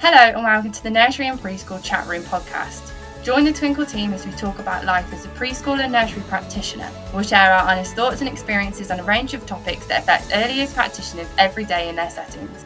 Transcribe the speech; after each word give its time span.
Hello, 0.00 0.16
and 0.16 0.44
welcome 0.44 0.70
to 0.70 0.82
the 0.84 0.90
Nursery 0.90 1.26
and 1.26 1.40
Preschool 1.40 1.82
Chat 1.82 2.06
Room 2.06 2.22
podcast. 2.22 2.92
Join 3.24 3.42
the 3.42 3.50
Twinkl 3.50 3.90
team 3.90 4.12
as 4.12 4.24
we 4.24 4.30
talk 4.30 4.60
about 4.60 4.84
life 4.84 5.12
as 5.12 5.24
a 5.24 5.28
preschool 5.30 5.80
and 5.80 5.90
nursery 5.90 6.22
practitioner. 6.28 6.88
We'll 7.12 7.24
share 7.24 7.52
our 7.52 7.68
honest 7.68 7.96
thoughts 7.96 8.20
and 8.20 8.30
experiences 8.30 8.92
on 8.92 9.00
a 9.00 9.02
range 9.02 9.34
of 9.34 9.44
topics 9.44 9.88
that 9.88 10.02
affect 10.02 10.30
early 10.32 10.54
years 10.54 10.72
practitioners 10.72 11.26
every 11.36 11.64
day 11.64 11.88
in 11.88 11.96
their 11.96 12.10
settings. 12.10 12.64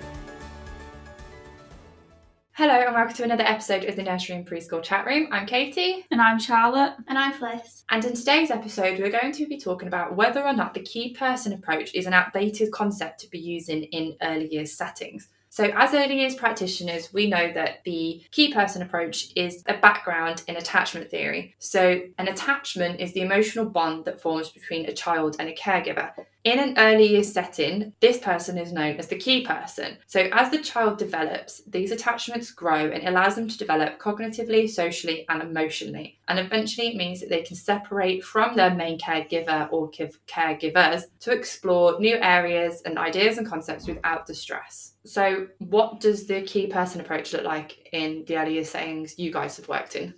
Hello, 2.53 2.75
and 2.75 2.95
welcome 2.95 3.15
to 3.15 3.25
another 3.25 3.45
episode 3.45 3.85
of 3.85 3.97
the 3.97 4.03
Nursery 4.03 4.37
and 4.37 4.47
Preschool 4.47 4.83
Chat 4.83 5.07
Room. 5.07 5.29
I'm 5.33 5.47
Katie. 5.47 6.05
And 6.11 6.21
I'm 6.21 6.39
Charlotte. 6.39 6.97
And 7.09 7.17
I'm 7.17 7.33
Fliss. 7.33 7.85
And 7.89 8.05
in 8.05 8.13
today's 8.13 8.51
episode, 8.51 8.99
we're 8.99 9.11
going 9.11 9.33
to 9.33 9.47
be 9.47 9.57
talking 9.57 9.89
about 9.89 10.15
whether 10.15 10.45
or 10.45 10.53
not 10.53 10.75
the 10.75 10.83
key 10.83 11.15
person 11.15 11.55
approach 11.55 11.95
is 11.95 12.05
an 12.05 12.13
outdated 12.13 12.73
concept 12.73 13.21
to 13.21 13.31
be 13.31 13.39
using 13.39 13.85
in 13.85 14.17
early 14.21 14.53
years 14.53 14.75
settings. 14.75 15.29
So, 15.53 15.65
as 15.65 15.93
early 15.93 16.19
years 16.19 16.35
practitioners, 16.35 17.13
we 17.13 17.29
know 17.29 17.53
that 17.53 17.85
the 17.85 18.23
key 18.31 18.55
person 18.55 18.81
approach 18.81 19.33
is 19.37 19.63
a 19.67 19.77
background 19.77 20.43
in 20.49 20.57
attachment 20.57 21.11
theory. 21.11 21.55
So, 21.59 22.01
an 22.17 22.29
attachment 22.29 23.01
is 23.01 23.13
the 23.13 23.21
emotional 23.21 23.67
bond 23.67 24.07
that 24.07 24.19
forms 24.19 24.49
between 24.49 24.87
a 24.87 24.95
child 24.95 25.37
and 25.39 25.51
a 25.51 25.55
caregiver. 25.55 26.11
In 26.45 26.59
an 26.59 26.75
early 26.77 27.07
years 27.07 27.33
setting, 27.33 27.93
this 28.01 28.19
person 28.19 28.59
is 28.59 28.73
known 28.73 28.97
as 28.97 29.07
the 29.07 29.19
key 29.19 29.47
person. 29.47 29.99
So, 30.09 30.29
as 30.33 30.51
the 30.51 30.59
child 30.59 30.99
develops, 30.99 31.63
these 31.69 31.93
attachments 31.93 32.51
grow 32.51 32.91
and 32.91 33.05
it 33.05 33.07
allows 33.07 33.37
them 33.37 33.47
to 33.47 33.57
develop 33.57 34.01
cognitively, 34.01 34.69
socially, 34.69 35.25
and 35.29 35.41
emotionally. 35.41 36.19
And 36.27 36.41
eventually, 36.41 36.89
it 36.89 36.97
means 36.97 37.21
that 37.21 37.29
they 37.29 37.43
can 37.43 37.55
separate 37.55 38.25
from 38.25 38.57
their 38.57 38.75
main 38.75 38.99
caregiver 38.99 39.69
or 39.71 39.89
caregivers 40.27 41.03
to 41.21 41.31
explore 41.31 42.01
new 42.01 42.17
areas 42.17 42.83
and 42.85 42.99
ideas 42.99 43.39
and 43.39 43.47
concepts 43.47 43.87
without 43.87 44.27
distress. 44.27 44.95
So, 45.05 45.47
what 45.59 46.01
does 46.01 46.27
the 46.27 46.43
key 46.43 46.67
person 46.67 47.01
approach 47.01 47.33
look 47.33 47.45
like 47.45 47.89
in 47.93 48.25
the 48.27 48.37
early 48.39 48.55
years 48.55 48.71
settings 48.71 49.17
you 49.17 49.33
guys 49.33 49.59
have 49.59 49.69
worked 49.69 49.95
in? 49.95 50.15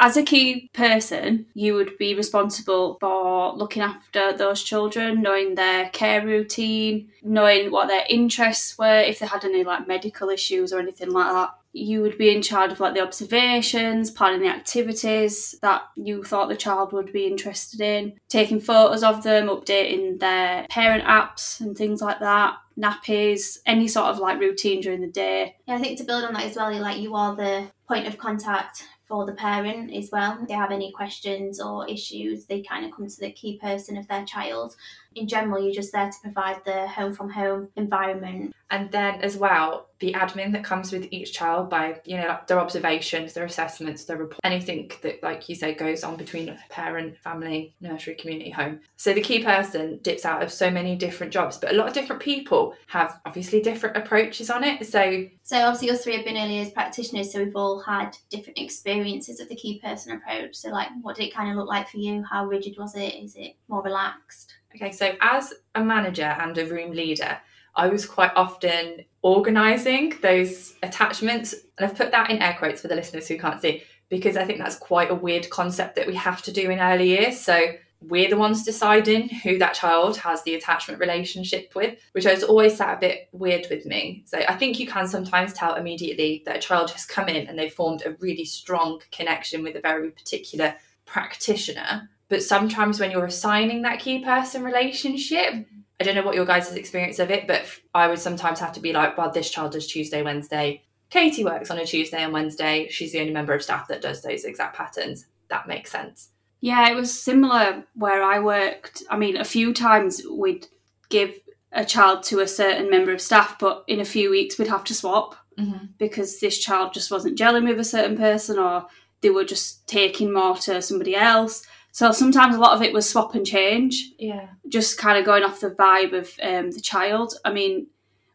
As 0.00 0.16
a 0.16 0.22
key 0.22 0.70
person, 0.72 1.46
you 1.54 1.74
would 1.74 1.98
be 1.98 2.14
responsible 2.14 2.98
for 3.00 3.52
looking 3.54 3.82
after 3.82 4.32
those 4.32 4.62
children, 4.62 5.22
knowing 5.22 5.56
their 5.56 5.88
care 5.88 6.24
routine, 6.24 7.10
knowing 7.24 7.72
what 7.72 7.88
their 7.88 8.04
interests 8.08 8.78
were, 8.78 9.00
if 9.00 9.18
they 9.18 9.26
had 9.26 9.44
any 9.44 9.64
like 9.64 9.88
medical 9.88 10.28
issues 10.28 10.72
or 10.72 10.78
anything 10.78 11.10
like 11.10 11.32
that. 11.32 11.54
You 11.72 12.00
would 12.02 12.16
be 12.16 12.34
in 12.34 12.42
charge 12.42 12.70
of 12.70 12.80
like 12.80 12.94
the 12.94 13.02
observations, 13.02 14.10
planning 14.12 14.40
the 14.40 14.48
activities 14.48 15.56
that 15.62 15.82
you 15.96 16.22
thought 16.22 16.48
the 16.48 16.56
child 16.56 16.92
would 16.92 17.12
be 17.12 17.26
interested 17.26 17.80
in, 17.80 18.14
taking 18.28 18.60
photos 18.60 19.02
of 19.02 19.24
them, 19.24 19.48
updating 19.48 20.20
their 20.20 20.66
parent 20.70 21.04
apps 21.04 21.60
and 21.60 21.76
things 21.76 22.00
like 22.00 22.20
that 22.20 22.56
nappies, 22.78 23.58
any 23.66 23.88
sort 23.88 24.06
of 24.06 24.18
like 24.18 24.38
routine 24.38 24.80
during 24.80 25.00
the 25.00 25.08
day. 25.08 25.56
Yeah, 25.66 25.74
I 25.74 25.78
think 25.78 25.98
to 25.98 26.04
build 26.04 26.22
on 26.22 26.34
that 26.34 26.44
as 26.44 26.54
well, 26.54 26.72
like 26.78 26.98
you 26.98 27.16
are 27.16 27.34
the 27.34 27.66
point 27.88 28.06
of 28.06 28.18
contact 28.18 28.84
for 29.08 29.24
the 29.24 29.32
parent 29.32 29.92
as 29.92 30.10
well. 30.12 30.38
If 30.40 30.48
they 30.48 30.54
have 30.54 30.70
any 30.70 30.92
questions 30.92 31.60
or 31.60 31.88
issues, 31.88 32.44
they 32.44 32.62
kind 32.62 32.84
of 32.84 32.92
come 32.92 33.08
to 33.08 33.20
the 33.20 33.32
key 33.32 33.58
person 33.58 33.96
of 33.96 34.06
their 34.06 34.24
child. 34.24 34.76
In 35.14 35.26
general, 35.26 35.62
you're 35.62 35.74
just 35.74 35.92
there 35.92 36.10
to 36.10 36.16
provide 36.22 36.64
the 36.64 36.86
home 36.86 37.12
from 37.12 37.30
home 37.30 37.68
environment. 37.76 38.54
And 38.70 38.90
then 38.92 39.20
as 39.22 39.36
well, 39.36 39.88
the 39.98 40.12
admin 40.12 40.52
that 40.52 40.62
comes 40.62 40.92
with 40.92 41.08
each 41.10 41.32
child 41.32 41.70
by, 41.70 42.00
you 42.04 42.16
know, 42.16 42.38
their 42.46 42.60
observations, 42.60 43.32
their 43.32 43.46
assessments, 43.46 44.04
their 44.04 44.18
report, 44.18 44.40
anything 44.44 44.90
that, 45.02 45.22
like 45.22 45.48
you 45.48 45.54
say, 45.54 45.74
goes 45.74 46.04
on 46.04 46.16
between 46.16 46.56
parent, 46.68 47.16
family, 47.18 47.74
nursery, 47.80 48.14
community, 48.14 48.50
home. 48.50 48.80
So 48.96 49.12
the 49.14 49.22
key 49.22 49.42
person 49.42 49.98
dips 50.02 50.24
out 50.24 50.42
of 50.42 50.52
so 50.52 50.70
many 50.70 50.94
different 50.96 51.32
jobs, 51.32 51.56
but 51.56 51.72
a 51.72 51.76
lot 51.76 51.88
of 51.88 51.94
different 51.94 52.22
people 52.22 52.74
have 52.88 53.18
obviously 53.24 53.60
different 53.60 53.96
approaches 53.96 54.50
on 54.50 54.62
it. 54.62 54.86
So, 54.86 55.26
so 55.42 55.56
obviously, 55.56 55.90
us 55.90 56.04
three 56.04 56.16
have 56.16 56.26
been 56.26 56.36
early 56.36 56.56
years 56.56 56.70
practitioners, 56.70 57.32
so 57.32 57.42
we've 57.42 57.56
all 57.56 57.80
had 57.80 58.16
different 58.28 58.58
experiences 58.58 59.40
of 59.40 59.48
the 59.48 59.56
key 59.56 59.80
person 59.80 60.12
approach. 60.12 60.54
So, 60.54 60.68
like, 60.68 60.88
what 61.00 61.16
did 61.16 61.26
it 61.26 61.34
kind 61.34 61.50
of 61.50 61.56
look 61.56 61.68
like 61.68 61.88
for 61.88 61.96
you? 61.96 62.22
How 62.22 62.44
rigid 62.44 62.76
was 62.78 62.94
it? 62.94 63.14
Is 63.14 63.34
it 63.34 63.56
more 63.66 63.82
relaxed? 63.82 64.57
Okay, 64.74 64.92
so 64.92 65.14
as 65.20 65.54
a 65.74 65.82
manager 65.82 66.36
and 66.40 66.56
a 66.58 66.66
room 66.66 66.92
leader, 66.92 67.38
I 67.74 67.88
was 67.88 68.06
quite 68.06 68.32
often 68.34 69.04
organising 69.22 70.14
those 70.20 70.74
attachments, 70.82 71.54
and 71.78 71.88
I've 71.88 71.96
put 71.96 72.10
that 72.10 72.30
in 72.30 72.42
air 72.42 72.56
quotes 72.58 72.80
for 72.82 72.88
the 72.88 72.96
listeners 72.96 73.28
who 73.28 73.38
can't 73.38 73.62
see 73.62 73.82
because 74.08 74.36
I 74.36 74.44
think 74.44 74.58
that's 74.58 74.76
quite 74.76 75.10
a 75.10 75.14
weird 75.14 75.50
concept 75.50 75.96
that 75.96 76.06
we 76.06 76.14
have 76.14 76.42
to 76.42 76.52
do 76.52 76.70
in 76.70 76.80
early 76.80 77.08
years. 77.08 77.38
So 77.38 77.74
we're 78.00 78.30
the 78.30 78.36
ones 78.36 78.64
deciding 78.64 79.28
who 79.28 79.58
that 79.58 79.74
child 79.74 80.16
has 80.18 80.42
the 80.42 80.54
attachment 80.54 81.00
relationship 81.00 81.72
with, 81.74 81.98
which 82.12 82.24
has 82.24 82.42
always 82.42 82.76
sat 82.76 82.96
a 82.96 83.00
bit 83.00 83.28
weird 83.32 83.66
with 83.70 83.84
me. 83.86 84.22
So 84.26 84.38
I 84.48 84.54
think 84.54 84.78
you 84.78 84.86
can 84.86 85.08
sometimes 85.08 85.52
tell 85.52 85.74
immediately 85.74 86.42
that 86.46 86.56
a 86.56 86.60
child 86.60 86.90
has 86.92 87.04
come 87.04 87.28
in 87.28 87.46
and 87.46 87.58
they've 87.58 87.72
formed 87.72 88.02
a 88.06 88.16
really 88.20 88.44
strong 88.44 89.00
connection 89.10 89.62
with 89.62 89.76
a 89.76 89.80
very 89.80 90.10
particular 90.10 90.74
practitioner. 91.06 92.08
But 92.28 92.42
sometimes 92.42 93.00
when 93.00 93.10
you're 93.10 93.24
assigning 93.24 93.82
that 93.82 94.00
key 94.00 94.22
person 94.24 94.62
relationship, 94.62 95.66
I 96.00 96.04
don't 96.04 96.14
know 96.14 96.22
what 96.22 96.34
your 96.34 96.44
guys' 96.44 96.72
experience 96.74 97.18
of 97.18 97.30
it, 97.30 97.46
but 97.46 97.64
I 97.94 98.08
would 98.08 98.18
sometimes 98.18 98.60
have 98.60 98.72
to 98.74 98.80
be 98.80 98.92
like, 98.92 99.16
well, 99.16 99.30
this 99.30 99.50
child 99.50 99.72
does 99.72 99.86
Tuesday, 99.86 100.22
Wednesday. 100.22 100.82
Katie 101.10 101.44
works 101.44 101.70
on 101.70 101.78
a 101.78 101.86
Tuesday 101.86 102.22
and 102.22 102.32
Wednesday. 102.32 102.88
She's 102.90 103.12
the 103.12 103.20
only 103.20 103.32
member 103.32 103.54
of 103.54 103.62
staff 103.62 103.88
that 103.88 104.02
does 104.02 104.22
those 104.22 104.44
exact 104.44 104.76
patterns. 104.76 105.26
That 105.48 105.66
makes 105.66 105.90
sense. 105.90 106.30
Yeah, 106.60 106.90
it 106.90 106.94
was 106.94 107.18
similar 107.18 107.84
where 107.94 108.22
I 108.22 108.40
worked. 108.40 109.02
I 109.08 109.16
mean, 109.16 109.36
a 109.36 109.44
few 109.44 109.72
times 109.72 110.22
we'd 110.30 110.66
give 111.08 111.38
a 111.72 111.84
child 111.84 112.22
to 112.24 112.40
a 112.40 112.48
certain 112.48 112.90
member 112.90 113.12
of 113.12 113.20
staff, 113.20 113.58
but 113.58 113.84
in 113.86 114.00
a 114.00 114.04
few 114.04 114.30
weeks 114.30 114.58
we'd 114.58 114.68
have 114.68 114.84
to 114.84 114.94
swap 114.94 115.36
mm-hmm. 115.58 115.86
because 115.98 116.40
this 116.40 116.58
child 116.58 116.92
just 116.92 117.10
wasn't 117.10 117.38
gelling 117.38 117.68
with 117.68 117.78
a 117.78 117.84
certain 117.84 118.16
person 118.16 118.58
or 118.58 118.86
they 119.20 119.30
were 119.30 119.44
just 119.44 119.86
taking 119.86 120.32
more 120.32 120.56
to 120.56 120.80
somebody 120.82 121.14
else. 121.14 121.66
So 121.98 122.12
sometimes 122.12 122.54
a 122.54 122.60
lot 122.60 122.76
of 122.76 122.82
it 122.82 122.92
was 122.92 123.10
swap 123.10 123.34
and 123.34 123.44
change. 123.44 124.12
Yeah. 124.20 124.50
Just 124.68 124.98
kind 124.98 125.18
of 125.18 125.24
going 125.24 125.42
off 125.42 125.58
the 125.58 125.70
vibe 125.70 126.12
of 126.12 126.32
um, 126.40 126.70
the 126.70 126.80
child. 126.80 127.34
I 127.44 127.52
mean, 127.52 127.88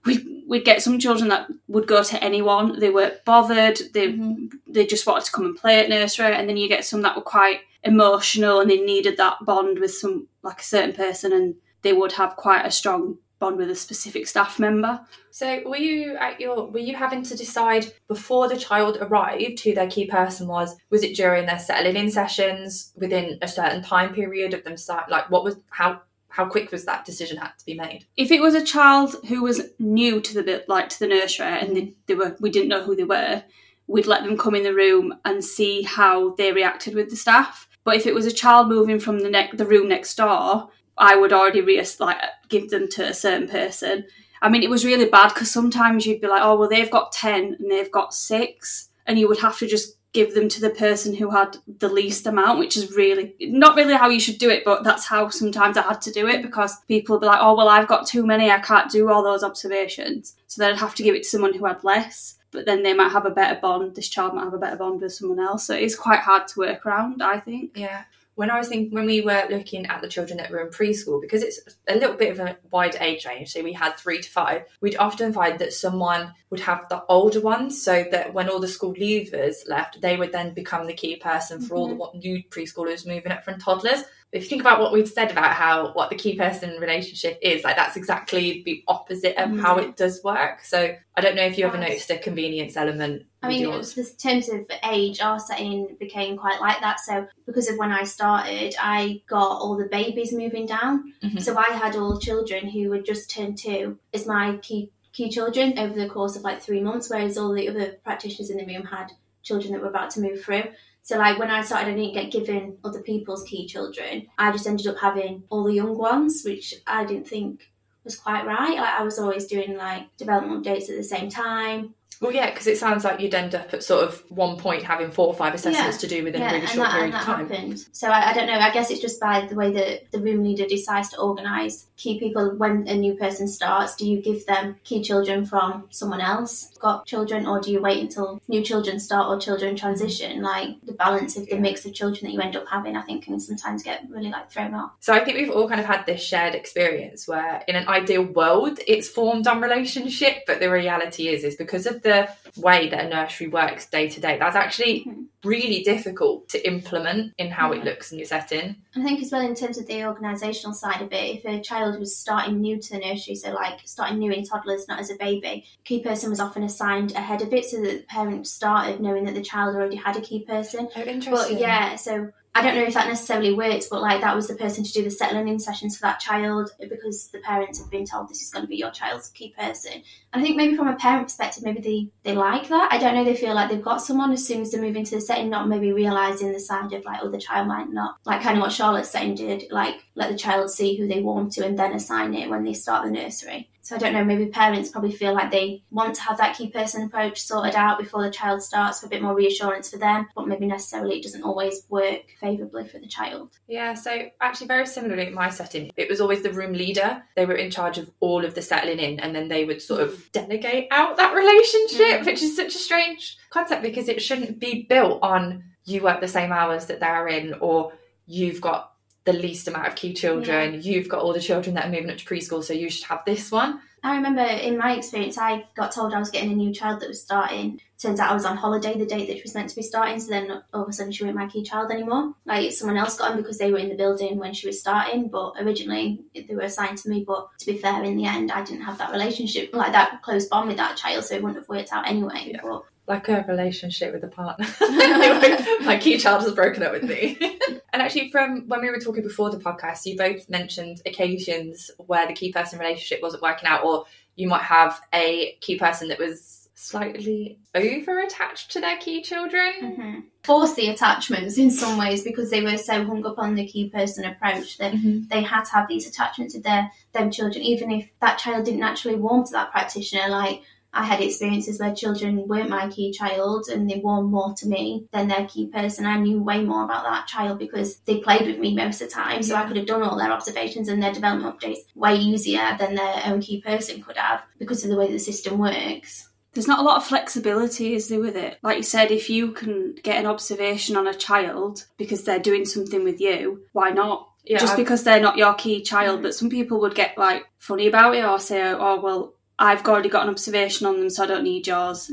we 0.04 0.44
we'd 0.46 0.66
get 0.66 0.82
some 0.82 1.00
children 1.00 1.30
that 1.30 1.48
would 1.70 1.88
go 1.88 2.04
to 2.04 2.22
anyone. 2.22 2.78
They 2.78 2.90
weren't 2.90 3.24
bothered. 3.24 3.80
They 3.94 4.10
mm-hmm. 4.10 4.48
they 4.68 4.86
just 4.86 5.08
wanted 5.08 5.24
to 5.24 5.32
come 5.32 5.46
and 5.46 5.56
play 5.56 5.80
at 5.80 5.88
nursery. 5.88 6.36
And 6.36 6.50
then 6.50 6.58
you 6.58 6.68
get 6.68 6.84
some 6.84 7.04
that 7.04 7.16
were 7.16 7.22
quite 7.22 7.62
emotional 7.84 8.60
and 8.60 8.70
they 8.70 8.82
needed 8.82 9.16
that 9.16 9.38
bond 9.46 9.80
with 9.80 9.94
some 9.94 10.28
like 10.42 10.60
a 10.60 10.66
certain 10.66 10.94
person, 10.94 11.32
and 11.32 11.56
they 11.84 11.94
would 11.94 12.12
have 12.12 12.36
quite 12.36 12.66
a 12.66 12.72
strong 12.72 13.18
bond 13.44 13.58
with 13.58 13.70
a 13.70 13.76
specific 13.76 14.26
staff 14.26 14.58
member. 14.58 15.02
So 15.30 15.62
were 15.66 15.76
you 15.76 16.16
at 16.16 16.40
your 16.40 16.68
were 16.68 16.80
you 16.80 16.96
having 16.96 17.24
to 17.24 17.36
decide 17.36 17.92
before 18.08 18.48
the 18.48 18.56
child 18.56 18.98
arrived 19.02 19.60
who 19.60 19.74
their 19.74 19.90
key 19.90 20.06
person 20.08 20.48
was? 20.48 20.78
Was 20.90 21.04
it 21.04 21.18
during 21.18 21.46
their 21.46 21.60
settling 21.60 21.98
in 21.98 22.10
sessions 22.10 22.94
within 22.96 23.38
a 23.42 23.48
certain 23.50 23.84
time 23.84 24.14
period 24.14 24.54
of 24.54 24.64
them 24.64 24.78
start 24.78 25.12
like 25.12 25.30
what 25.30 25.44
was 25.44 25.58
how 25.70 26.02
how 26.30 26.46
quick 26.46 26.72
was 26.72 26.86
that 26.86 27.04
decision 27.04 27.38
had 27.38 27.52
to 27.60 27.66
be 27.66 27.74
made? 27.74 28.06
If 28.16 28.32
it 28.32 28.42
was 28.42 28.56
a 28.56 28.64
child 28.64 29.16
who 29.28 29.44
was 29.44 29.70
new 29.78 30.22
to 30.22 30.34
the 30.34 30.44
bit 30.44 30.70
like 30.70 30.88
to 30.90 31.00
the 31.00 31.08
nursery 31.08 31.48
and 31.48 31.76
they, 31.76 31.94
they 32.08 32.16
were 32.16 32.38
we 32.40 32.50
didn't 32.50 32.70
know 32.70 32.84
who 32.84 32.96
they 32.96 33.04
were, 33.04 33.44
we'd 33.88 34.08
let 34.08 34.24
them 34.24 34.38
come 34.38 34.56
in 34.56 34.64
the 34.64 34.74
room 34.74 35.14
and 35.26 35.44
see 35.44 35.82
how 35.82 36.34
they 36.36 36.54
reacted 36.54 36.96
with 36.96 37.10
the 37.10 37.18
staff. 37.18 37.68
But 37.84 37.98
if 37.98 38.08
it 38.08 38.16
was 38.16 38.26
a 38.26 38.32
child 38.32 38.70
moving 38.70 39.02
from 39.02 39.20
the 39.20 39.30
ne- 39.30 39.52
the 39.54 39.66
room 39.66 39.90
next 39.90 40.16
door, 40.16 40.70
I 41.04 41.18
would 41.18 41.34
already 41.34 41.60
re- 41.60 41.86
like 42.00 42.18
give 42.48 42.70
them 42.70 42.88
to 42.92 43.04
a 43.10 43.14
certain 43.14 43.50
person. 43.50 44.06
I 44.42 44.50
mean, 44.50 44.64
it 44.64 44.70
was 44.70 44.86
really 44.86 45.06
bad 45.06 45.30
because 45.34 45.52
sometimes 45.52 46.06
you'd 46.06 46.22
be 46.22 46.28
like, 46.28 46.42
oh 46.42 46.58
well, 46.58 46.70
they've 46.70 46.90
got 46.90 47.12
ten 47.12 47.58
and 47.60 47.70
they've 47.70 47.92
got 47.92 48.14
six, 48.14 48.90
and 49.06 49.20
you 49.20 49.28
would 49.28 49.40
have 49.40 49.58
to 49.60 49.68
just 49.68 49.98
give 50.14 50.36
them 50.36 50.48
to 50.48 50.62
the 50.62 50.70
person 50.70 51.14
who 51.14 51.30
had 51.32 51.58
the 51.80 51.90
least 51.90 52.26
amount, 52.26 52.60
which 52.60 52.78
is 52.78 52.96
really 52.96 53.36
not 53.42 53.76
really 53.76 53.96
how 53.96 54.08
you 54.10 54.20
should 54.20 54.38
do 54.38 54.50
it, 54.50 54.64
but 54.64 54.84
that's 54.84 55.06
how 55.06 55.28
sometimes 55.28 55.76
I 55.76 55.82
had 55.82 56.02
to 56.04 56.12
do 56.12 56.28
it 56.28 56.42
because 56.42 56.80
people 56.88 57.16
would 57.16 57.22
be 57.22 57.28
like, 57.28 57.40
oh, 57.42 57.56
well, 57.56 57.68
I've 57.68 57.88
got 57.88 58.06
too 58.06 58.26
many, 58.26 58.50
I 58.50 58.60
can't 58.60 58.92
do 58.92 59.10
all 59.10 59.24
those 59.24 59.44
observations. 59.44 60.36
So 60.48 60.62
then 60.62 60.74
I'd 60.74 60.80
have 60.80 60.96
to 60.96 61.04
give 61.04 61.16
it 61.16 61.24
to 61.24 61.30
someone 61.30 61.54
who 61.54 61.66
had 61.66 61.84
less, 61.84 62.38
but 62.52 62.66
then 62.66 62.84
they 62.84 62.94
might 62.94 63.12
have 63.12 63.26
a 63.26 63.32
better 63.32 63.60
bond. 63.60 63.96
This 63.96 64.08
child 64.08 64.36
might 64.36 64.44
have 64.44 64.54
a 64.54 64.60
better 64.60 64.78
bond 64.78 65.02
with 65.02 65.14
someone 65.14 65.40
else. 65.40 65.66
So 65.66 65.74
it's 65.74 65.96
quite 65.96 66.20
hard 66.20 66.48
to 66.50 66.60
work 66.60 66.86
around, 66.86 67.24
I 67.24 67.40
think. 67.40 67.72
Yeah 67.76 68.04
when 68.36 68.50
I 68.50 68.58
was 68.58 68.68
thinking, 68.68 68.92
when 68.94 69.06
we 69.06 69.22
were 69.22 69.46
looking 69.50 69.86
at 69.86 70.02
the 70.02 70.08
children 70.08 70.38
that 70.38 70.50
were 70.50 70.62
in 70.62 70.70
preschool, 70.70 71.22
because 71.22 71.44
it's 71.44 71.60
a 71.88 71.96
little 71.96 72.16
bit 72.16 72.32
of 72.32 72.40
a 72.40 72.58
wide 72.72 72.96
age 73.00 73.26
range, 73.26 73.52
so 73.52 73.64
we 73.64 73.74
had 73.74 73.98
three 73.98 74.22
to 74.22 74.30
five, 74.30 74.64
we'd 74.82 74.98
often 74.98 75.34
find 75.34 75.60
that 75.60 75.74
someone 75.74 76.34
would 76.50 76.60
have 76.62 76.88
the 76.90 77.04
older 77.10 77.42
ones, 77.42 77.82
so 77.82 78.06
that 78.12 78.34
when 78.34 78.50
all 78.50 78.60
the 78.60 78.68
school 78.68 78.94
leavers 78.94 79.68
left, 79.68 80.02
they 80.02 80.18
would 80.18 80.32
then 80.32 80.54
become 80.54 80.88
the 80.88 80.94
key 80.94 81.16
person 81.16 81.62
for 81.62 81.76
mm-hmm. 81.76 82.02
all 82.02 82.12
the 82.14 82.20
new 82.20 82.44
preschoolers 82.50 83.08
moving 83.08 83.32
up 83.32 83.44
from 83.44 83.60
toddlers 83.60 84.04
if 84.34 84.42
you 84.44 84.50
think 84.50 84.62
about 84.62 84.80
what 84.80 84.92
we've 84.92 85.08
said 85.08 85.32
about 85.32 85.54
how 85.54 85.94
what 85.94 86.10
the 86.10 86.16
key 86.16 86.36
person 86.36 86.80
relationship 86.80 87.38
is, 87.42 87.64
like 87.64 87.76
that's 87.76 87.96
exactly 87.96 88.64
the 88.66 88.84
opposite 88.88 89.38
of 89.38 89.50
mm-hmm. 89.50 89.60
how 89.60 89.78
it 89.78 89.96
does 89.96 90.24
work. 90.24 90.62
So 90.64 90.96
I 91.16 91.22
don't 91.22 91.36
know 91.36 91.46
if 91.46 91.56
you 91.56 91.68
ever 91.68 91.78
noticed 91.78 92.10
a 92.10 92.18
convenience 92.18 92.76
element. 92.76 93.28
I 93.44 93.50
mean, 93.50 93.62
yours. 93.62 93.96
in 93.96 94.06
terms 94.18 94.50
of 94.50 94.66
age, 94.90 95.22
our 95.22 95.40
setting 95.40 95.96
became 96.00 96.36
quite 96.36 96.60
like 96.60 96.82
that. 96.82 97.00
So 97.00 97.28
because 97.46 97.70
of 97.70 97.78
when 97.78 97.92
I 97.92 98.06
started, 98.06 98.74
I 98.82 99.22
got 99.28 99.62
all 99.62 99.78
the 99.78 99.86
babies 99.86 100.34
moving 100.34 100.66
down. 100.66 101.14
Mm-hmm. 101.24 101.38
So 101.38 101.56
I 101.56 101.72
had 101.72 101.96
all 101.96 102.20
children 102.20 102.68
who 102.68 102.90
would 102.90 103.06
just 103.06 103.30
turn 103.30 103.56
two 103.56 104.00
as 104.14 104.26
my 104.26 104.58
key 104.58 104.90
key 105.12 105.30
children 105.30 105.78
over 105.78 105.94
the 105.94 106.10
course 106.10 106.36
of 106.36 106.42
like 106.42 106.60
three 106.60 106.82
months, 106.82 107.08
whereas 107.08 107.38
all 107.38 107.54
the 107.54 107.70
other 107.70 108.00
practitioners 108.04 108.50
in 108.50 108.58
the 108.58 108.66
room 108.66 108.84
had 108.86 109.12
children 109.44 109.74
that 109.74 109.82
were 109.82 109.90
about 109.90 110.10
to 110.12 110.22
move 110.22 110.44
through. 110.44 110.64
So 111.02 111.18
like 111.18 111.38
when 111.38 111.52
I 111.52 111.62
started, 111.62 111.92
I 111.92 111.96
didn't 111.96 112.14
get 112.14 112.32
given 112.32 112.78
other 112.84 113.02
people's 113.02 113.44
key 113.44 113.68
children. 113.68 114.28
I 114.38 114.52
just 114.52 114.66
ended 114.66 114.88
up 114.88 114.98
having 114.98 115.44
all 115.50 115.66
the 115.66 115.74
young 115.74 115.98
ones, 115.98 116.44
which 116.46 116.74
I 116.88 117.04
didn't 117.04 117.28
think 117.28 117.70
was 118.04 118.16
quite 118.16 118.46
right. 118.46 118.78
Like 118.78 119.00
I 119.00 119.04
was 119.04 119.20
always 119.20 119.46
doing 119.46 119.76
like 119.76 120.16
development 120.18 120.66
updates 120.66 120.90
at 120.90 120.98
the 120.98 121.04
same 121.04 121.30
time. 121.30 121.94
Well, 122.24 122.32
yeah, 122.32 122.50
because 122.52 122.68
it 122.68 122.78
sounds 122.78 123.04
like 123.04 123.20
you'd 123.20 123.36
end 123.36 123.54
up 123.54 123.74
at 123.74 123.84
sort 123.84 124.06
of 124.06 124.24
one 124.30 124.56
point 124.58 124.82
having 124.84 125.12
four 125.12 125.28
or 125.28 125.34
five 125.34 125.54
assessments 125.54 125.98
Yeah. 126.02 126.08
to 126.10 126.16
do 126.16 126.24
within 126.24 126.40
yeah, 126.40 126.52
a 126.52 126.54
really 126.54 126.68
short 126.68 126.88
that, 126.88 126.92
period 126.94 127.06
and 127.08 127.16
of 127.16 127.22
time. 127.22 127.50
happened. 127.50 127.86
So 127.92 128.08
I, 128.08 128.30
I 128.30 128.34
don't 128.34 128.48
know. 128.48 128.58
I 128.60 128.72
guess 128.72 128.90
it's 128.92 129.02
just 129.02 129.20
by 129.20 129.46
the 129.46 129.56
way 129.56 129.74
that 129.74 130.10
the 130.12 130.20
room 130.20 130.42
leader 130.42 130.66
decides 130.66 131.10
to 131.10 131.20
organise 131.20 131.88
key 131.98 132.18
people 132.20 132.56
when 132.58 132.88
a 132.88 132.96
new 132.96 133.16
person 133.16 133.50
starts. 133.50 133.98
Do 133.98 134.10
you 134.10 134.22
give 134.22 134.46
them 134.46 134.78
key 134.86 135.04
children 135.04 135.46
from 135.46 135.88
someone 135.90 136.22
else 136.22 136.70
got 136.80 137.06
children, 137.06 137.46
or 137.46 137.60
do 137.60 137.72
you 137.72 137.82
wait 137.82 138.00
until 138.02 138.42
new 138.48 138.62
children 138.62 139.00
start 139.02 139.28
or 139.28 139.38
children 139.40 139.76
transition? 139.76 140.42
Like 140.42 140.70
the 140.84 140.94
balance 140.94 141.36
of 141.36 141.46
the 141.48 141.56
Yeah. 141.56 141.60
mix 141.62 141.84
of 141.86 141.94
children 141.94 142.26
that 142.26 142.32
you 142.32 142.40
end 142.40 142.56
up 142.56 142.66
having, 142.70 142.96
I 142.96 143.02
think, 143.02 143.26
can 143.26 143.38
sometimes 143.42 143.84
get 143.84 144.04
really 144.10 144.30
like 144.30 144.50
thrown 144.50 144.74
off. 144.74 144.92
So 145.02 145.14
I 145.14 145.20
think 145.26 145.38
we've 145.38 145.52
all 145.52 145.68
kind 145.68 145.82
of 145.82 145.86
had 145.88 146.06
this 146.06 146.22
shared 146.24 146.56
experience 146.56 147.28
where 147.28 147.64
in 147.68 147.76
an 147.76 147.90
ideal 147.90 148.24
world 148.24 148.80
it's 148.88 149.10
formed 149.10 149.46
on 149.46 149.60
relationship, 149.62 150.44
but 150.48 150.62
the 150.62 150.72
reality 150.72 151.28
is 151.28 151.44
is 151.44 151.56
because 151.58 151.86
of 151.86 152.02
the 152.02 152.13
way 152.58 152.90
that 152.90 153.06
a 153.06 153.10
nursery 153.10 153.48
works 153.48 153.90
day 153.90 154.08
to 154.10 154.20
day, 154.22 154.38
that's 154.38 154.56
actually 154.56 155.06
Mhm. 155.06 155.26
really 155.44 155.84
difficult 155.84 156.48
to 156.50 156.68
implement 156.68 157.34
in 157.38 157.50
how 157.50 157.72
it 157.74 157.84
looks 157.84 158.12
in 158.12 158.18
your 158.20 158.28
setting. 158.28 158.76
I 158.96 159.04
think 159.04 159.22
as 159.22 159.32
well 159.32 159.46
in 159.46 159.56
terms 159.56 159.78
of 159.78 159.88
the 159.88 160.02
organisational 160.12 160.74
side 160.74 161.02
of 161.02 161.12
it, 161.12 161.38
if 161.38 161.46
a 161.46 161.62
child 161.62 162.00
was 162.00 162.16
starting 162.16 162.62
new 162.62 162.78
to 162.80 162.90
the 162.94 163.00
nursery, 163.00 163.36
so 163.36 163.52
like 163.52 163.80
starting 163.86 164.20
new 164.20 164.32
in 164.32 164.46
toddlers, 164.46 164.88
not 164.88 165.00
as 165.00 165.10
a 165.10 165.16
baby, 165.16 165.66
key 165.84 166.02
person 166.02 166.30
was 166.30 166.40
often 166.40 166.64
assigned 166.64 167.12
ahead 167.14 167.42
of 167.42 167.54
it 167.54 167.66
so 167.66 167.82
that 167.82 167.92
the 167.92 168.06
parent 168.08 168.48
started 168.48 169.02
knowing 169.02 169.26
that 169.26 169.36
the 169.36 169.42
child 169.42 169.76
already 169.76 169.98
had 169.98 170.16
a 170.16 170.22
key 170.22 170.46
person. 170.46 170.88
Oh, 170.96 171.02
interesting. 171.02 171.56
But 171.56 171.62
yeah, 171.62 171.96
so 171.96 172.30
I 172.56 172.62
don't 172.62 172.76
know 172.76 172.84
if 172.84 172.94
that 172.94 173.08
necessarily 173.08 173.52
works, 173.52 173.88
but 173.90 174.02
like 174.02 174.22
that 174.22 174.36
was 174.36 174.48
the 174.48 174.56
person 174.56 174.84
to 174.84 174.92
do 174.92 175.04
the 175.04 175.10
settling 175.10 175.48
in 175.48 175.60
sessions 175.60 175.98
for 175.98 176.04
that 176.04 176.20
child 176.20 176.70
because 176.80 177.30
the 177.30 177.40
parents 177.40 177.80
have 177.80 177.90
been 177.90 178.06
told 178.06 178.30
this 178.30 178.44
is 178.44 178.52
going 178.52 178.64
to 178.64 178.70
be 178.70 178.76
your 178.76 178.92
child's 178.92 179.30
key 179.30 179.56
person. 179.58 179.94
And 179.94 180.04
I 180.34 180.42
think 180.42 180.56
maybe 180.56 180.76
from 180.76 180.88
a 180.88 180.96
parent 180.96 181.26
perspective, 181.26 181.64
maybe 181.64 181.82
they, 181.82 182.32
they 182.32 182.38
like 182.38 182.68
that. 182.70 182.90
I 182.92 183.00
don't 183.00 183.16
know, 183.16 183.24
they 183.24 183.36
feel 183.36 183.56
like 183.56 183.72
they've 183.72 183.82
got 183.82 184.04
someone 184.04 184.32
as 184.32 184.46
soon 184.46 184.62
as 184.62 184.72
they 184.72 184.80
move 184.80 184.96
into 184.96 185.16
the 185.16 185.22
setting, 185.22 185.50
not 185.50 185.68
maybe 185.68 185.92
realising 185.94 186.52
the 186.52 186.60
side 186.60 186.94
of 186.94 187.04
like, 187.06 187.22
oh, 187.24 187.30
the 187.30 187.40
child 187.40 187.68
might 187.68 187.90
not, 187.90 188.18
like 188.26 188.44
kind 188.44 188.58
of 188.58 188.62
what 188.62 188.72
Charlotte's 188.72 189.10
saying 189.10 189.34
did, 189.36 189.72
like 189.72 190.04
let 190.14 190.30
the 190.30 190.38
child 190.38 190.70
see 190.70 190.96
who 190.96 191.08
they 191.08 191.22
want 191.22 191.54
to 191.54 191.66
and 191.66 191.78
then 191.78 191.94
assign 191.94 192.36
it 192.36 192.52
when 192.52 192.64
they 192.64 192.74
start 192.74 193.06
the 193.06 193.12
nursery. 193.12 193.68
So 193.84 193.98
I 193.98 194.00
don't 194.00 194.14
know, 194.14 194.24
maybe 194.24 194.46
parents 194.46 194.90
probably 194.90 195.12
feel 195.12 195.34
like 195.34 195.52
they 195.52 195.84
want 195.92 196.16
to 196.16 196.22
have 196.22 196.38
that 196.38 196.56
key 196.58 196.70
person 196.70 197.04
approach 197.04 197.42
sorted 197.42 197.76
out 197.76 198.00
before 198.00 198.24
the 198.24 198.32
child 198.32 198.64
starts 198.64 199.02
for 199.02 199.08
a 199.08 199.10
bit 199.10 199.22
more 199.22 199.36
reassurance 199.36 199.92
for 199.92 199.98
them, 199.98 200.30
but 200.36 200.48
maybe 200.48 200.66
necessarily 200.66 201.20
it 201.20 201.24
doesn't 201.24 201.44
always 201.44 201.86
work 201.90 202.22
favourably 202.40 202.88
for 202.88 203.00
the 203.00 203.08
child. 203.08 203.50
Yeah, 203.68 203.94
so 203.94 204.30
actually, 204.40 204.68
very 204.68 204.86
similarly 204.88 205.28
in 205.28 205.34
my 205.34 205.50
setting, 205.50 205.92
it 205.98 206.10
was 206.10 206.22
always 206.22 206.42
the 206.44 206.54
room 206.54 206.72
leader. 206.72 207.22
They 207.36 207.46
were 207.46 207.56
in 207.56 207.70
charge 207.72 207.98
of 207.98 208.10
all 208.22 208.46
of 208.46 208.56
the 208.56 208.62
settling 208.62 209.00
in, 209.00 209.20
and 209.20 209.36
then 209.36 209.50
they 209.50 209.66
would 209.66 209.82
sort 209.82 210.00
of 210.00 210.32
delegate 210.32 210.88
out 210.90 211.18
that 211.18 211.36
relationship, 211.36 212.22
Mm. 212.22 212.26
which 212.26 212.42
is 212.42 212.56
such 212.56 212.76
a 212.76 212.80
strange 212.80 213.38
concept 213.50 213.82
because 213.84 214.08
it 214.08 214.22
shouldn't 214.22 214.60
be 214.60 214.84
built 214.88 215.20
on 215.22 215.66
you 215.84 216.02
work 216.02 216.22
the 216.22 216.28
same 216.30 216.54
hours 216.54 216.86
that 216.86 217.02
they're 217.02 217.28
in, 217.28 217.54
or 217.60 217.92
you've 218.26 218.62
got 218.62 218.93
the 219.26 219.34
least 219.34 219.68
amount 219.68 219.88
of 219.88 219.96
key 219.96 220.14
children, 220.14 220.82
you've 220.82 221.08
got 221.08 221.22
all 221.22 221.34
the 221.34 221.40
children 221.40 221.76
that 221.76 221.86
are 221.86 221.92
moving 221.92 222.10
up 222.10 222.18
to 222.18 222.26
preschool, 222.26 222.64
so 222.64 222.74
you 222.74 222.90
should 222.90 223.06
have 223.06 223.24
this 223.26 223.52
one. 223.52 223.80
I 224.06 224.18
remember 224.18 224.42
in 224.42 224.78
my 224.78 224.96
experience, 224.96 225.38
I 225.38 225.66
got 225.76 225.94
told 225.94 226.14
I 226.14 226.20
was 226.20 226.30
getting 226.30 226.52
a 226.52 226.56
new 226.56 226.74
child 226.74 227.00
that 227.00 227.08
was 227.08 227.22
starting. 227.22 227.80
Turns 227.98 228.20
out 228.20 228.32
I 228.32 228.34
was 228.34 228.44
on 228.44 228.58
holiday 228.58 228.98
the 228.98 229.06
date 229.06 229.28
that 229.28 229.38
she 229.38 229.44
was 229.44 229.56
meant 229.56 229.70
to 229.70 229.76
be 229.78 229.82
starting, 229.82 230.20
so 230.20 230.30
then 230.30 230.62
all 230.74 230.84
of 230.84 230.90
a 230.90 230.92
sudden 230.92 231.14
she 231.14 231.24
wasn't 231.24 231.40
my 231.40 231.48
key 231.48 231.64
child 231.64 231.90
anymore. 231.90 232.34
Like 232.46 232.74
someone 232.74 232.98
else 232.98 233.18
got 233.18 233.32
him 233.32 233.38
because 233.38 233.58
they 233.58 233.72
were 233.72 233.78
in 233.78 233.88
the 233.88 233.96
building 233.96 234.38
when 234.38 234.54
she 234.54 234.68
was 234.68 234.82
starting, 234.82 235.30
but 235.30 235.54
originally 235.58 236.20
they 236.36 236.54
were 236.54 236.64
assigned 236.64 236.98
to 236.98 237.10
me. 237.10 237.24
But 237.26 237.48
to 237.60 237.66
be 237.66 237.78
fair, 237.78 238.04
in 238.04 238.18
the 238.18 238.26
end, 238.26 238.52
I 238.52 238.62
didn't 238.66 238.82
have 238.82 238.98
that 238.98 239.14
relationship, 239.14 239.74
like 239.74 239.94
that 239.94 240.22
close 240.22 240.48
bond 240.48 240.68
with 240.68 240.78
that 240.78 240.98
child, 240.98 241.24
so 241.24 241.36
it 241.36 241.42
wouldn't 241.42 241.60
have 241.60 241.70
worked 241.70 241.94
out 241.94 242.06
anyway. 242.06 242.52
Yeah. 242.52 242.60
But 242.62 242.84
like 243.08 243.30
a 243.30 243.46
relationship 243.48 244.14
with 244.14 244.24
a 244.24 244.28
partner. 244.28 244.66
Anyway, 244.82 245.58
my 245.86 245.98
key 245.98 246.18
child 246.18 246.42
has 246.42 246.54
broken 246.54 246.84
up 246.84 246.92
with 246.92 247.04
me. 247.04 247.38
and 247.94 248.02
actually, 248.02 248.32
from 248.32 248.68
when 248.68 248.82
we 248.82 248.90
were 248.90 249.00
talking 249.00 249.24
before 249.24 249.52
the 249.52 249.58
podcast, 249.58 250.06
you 250.06 250.18
both 250.18 250.50
mentioned 250.50 251.02
occasions 251.06 251.92
where 251.98 252.28
the 252.28 252.34
key 252.34 252.52
person 252.52 252.80
relationship 252.80 253.22
wasn't 253.22 253.44
working 253.44 253.70
out, 253.70 253.86
or 253.86 254.06
you 254.36 254.48
might 254.48 254.64
have 254.64 255.00
a 255.14 255.56
key 255.62 255.78
person 255.78 256.10
that 256.10 256.20
was 256.20 256.68
slightly 256.76 257.60
over 257.76 258.20
attached 258.20 258.72
to 258.72 258.82
their 258.82 258.98
key 258.98 259.22
children. 259.22 259.96
hmm 259.96 260.20
force 260.44 260.74
the 260.74 260.90
attachments 260.90 261.58
in 261.58 261.72
some 261.72 261.98
ways 261.98 262.24
because 262.24 262.50
they 262.50 262.62
were 262.62 262.78
so 262.78 263.06
hung 263.06 263.26
up 263.26 263.40
on 263.40 263.56
the 263.56 263.66
key 263.66 263.90
person 263.90 264.26
approach 264.26 264.78
that 264.78 264.94
they 265.30 265.42
had 265.42 265.64
to 265.64 265.72
have 265.72 265.88
these 265.88 266.08
attachments 266.08 266.54
with 266.54 266.64
their 266.64 266.92
them 267.14 267.32
children, 267.32 267.64
even 267.64 267.90
if 267.92 268.10
that 268.20 268.38
child 268.38 268.66
didn't 268.66 268.82
naturally 268.82 269.18
warm 269.18 269.46
to 269.46 269.52
that 269.54 269.72
practitioner. 269.72 270.28
Like 270.28 270.62
I 270.96 271.04
had 271.06 271.22
experiences 271.22 271.80
where 271.80 271.94
children 271.96 272.48
weren't 272.48 272.70
my 272.70 272.88
key 272.90 273.12
child 273.12 273.68
and 273.68 273.90
they 273.90 274.00
were 274.04 274.22
more 274.22 274.54
to 274.58 274.68
me 274.68 275.08
than 275.12 275.28
their 275.28 275.48
key 275.48 275.68
person. 275.68 276.06
I 276.06 276.20
knew 276.20 276.42
way 276.42 276.64
more 276.64 276.84
about 276.86 277.04
that 277.04 277.26
child 277.28 277.58
because 277.58 277.98
they 278.06 278.20
played 278.20 278.46
with 278.46 278.60
me 278.60 278.76
most 278.76 279.02
of 279.02 279.08
the 279.10 279.14
time, 279.14 279.42
so 279.42 279.56
I 279.56 279.66
could 279.68 279.78
have 279.78 279.88
done 279.88 280.04
all 280.04 280.18
their 280.18 280.32
observations 280.32 280.88
and 280.90 281.02
their 281.02 281.12
development 281.14 281.60
updates 281.60 281.80
way 281.96 282.16
easier 282.18 282.76
than 282.78 282.96
their 282.96 283.24
own 283.26 283.42
key 283.42 283.60
person 283.62 284.04
could 284.04 284.18
have 284.18 284.44
because 284.60 284.84
of 284.84 284.90
the 284.92 284.96
way 284.98 285.12
the 285.12 285.18
system 285.20 285.58
works. 285.58 286.30
There's 286.54 286.68
not 286.68 286.78
a 286.80 286.84
lot 286.84 286.98
of 286.98 287.06
flexibility, 287.06 287.96
is 287.96 288.10
there, 288.10 288.20
with 288.20 288.36
it? 288.36 288.60
Like 288.62 288.78
you 288.78 288.84
said, 288.84 289.10
if 289.10 289.28
you 289.32 289.54
can 289.54 289.96
get 290.04 290.18
an 290.20 290.28
observation 290.28 290.96
on 290.96 291.08
a 291.08 291.14
child 291.16 291.86
because 291.98 292.24
they're 292.24 292.38
doing 292.38 292.66
something 292.66 293.04
with 293.04 293.20
you, 293.20 293.64
why 293.72 293.90
not? 293.90 294.30
Yeah, 294.46 294.60
Just 294.60 294.74
I've- 294.74 294.84
because 294.84 295.04
they're 295.04 295.20
not 295.20 295.38
your 295.38 295.56
key 295.56 295.82
child, 295.82 296.20
Mm. 296.20 296.24
but 296.24 296.36
some 296.36 296.50
people 296.52 296.80
would 296.82 296.94
get 296.94 297.18
like 297.18 297.46
funny 297.58 297.88
about 297.88 298.16
it 298.16 298.24
or 298.24 298.38
say, 298.38 298.62
oh, 298.62 299.00
well, 299.02 299.34
I've 299.60 299.86
already 299.86 300.10
got 300.10 300.24
an 300.24 300.30
observation 300.30 300.88
on 300.88 301.00
them, 301.00 301.10
so 301.10 301.24
I 301.24 301.28
don't 301.28 301.44
need 301.44 301.68
yours. 301.68 302.12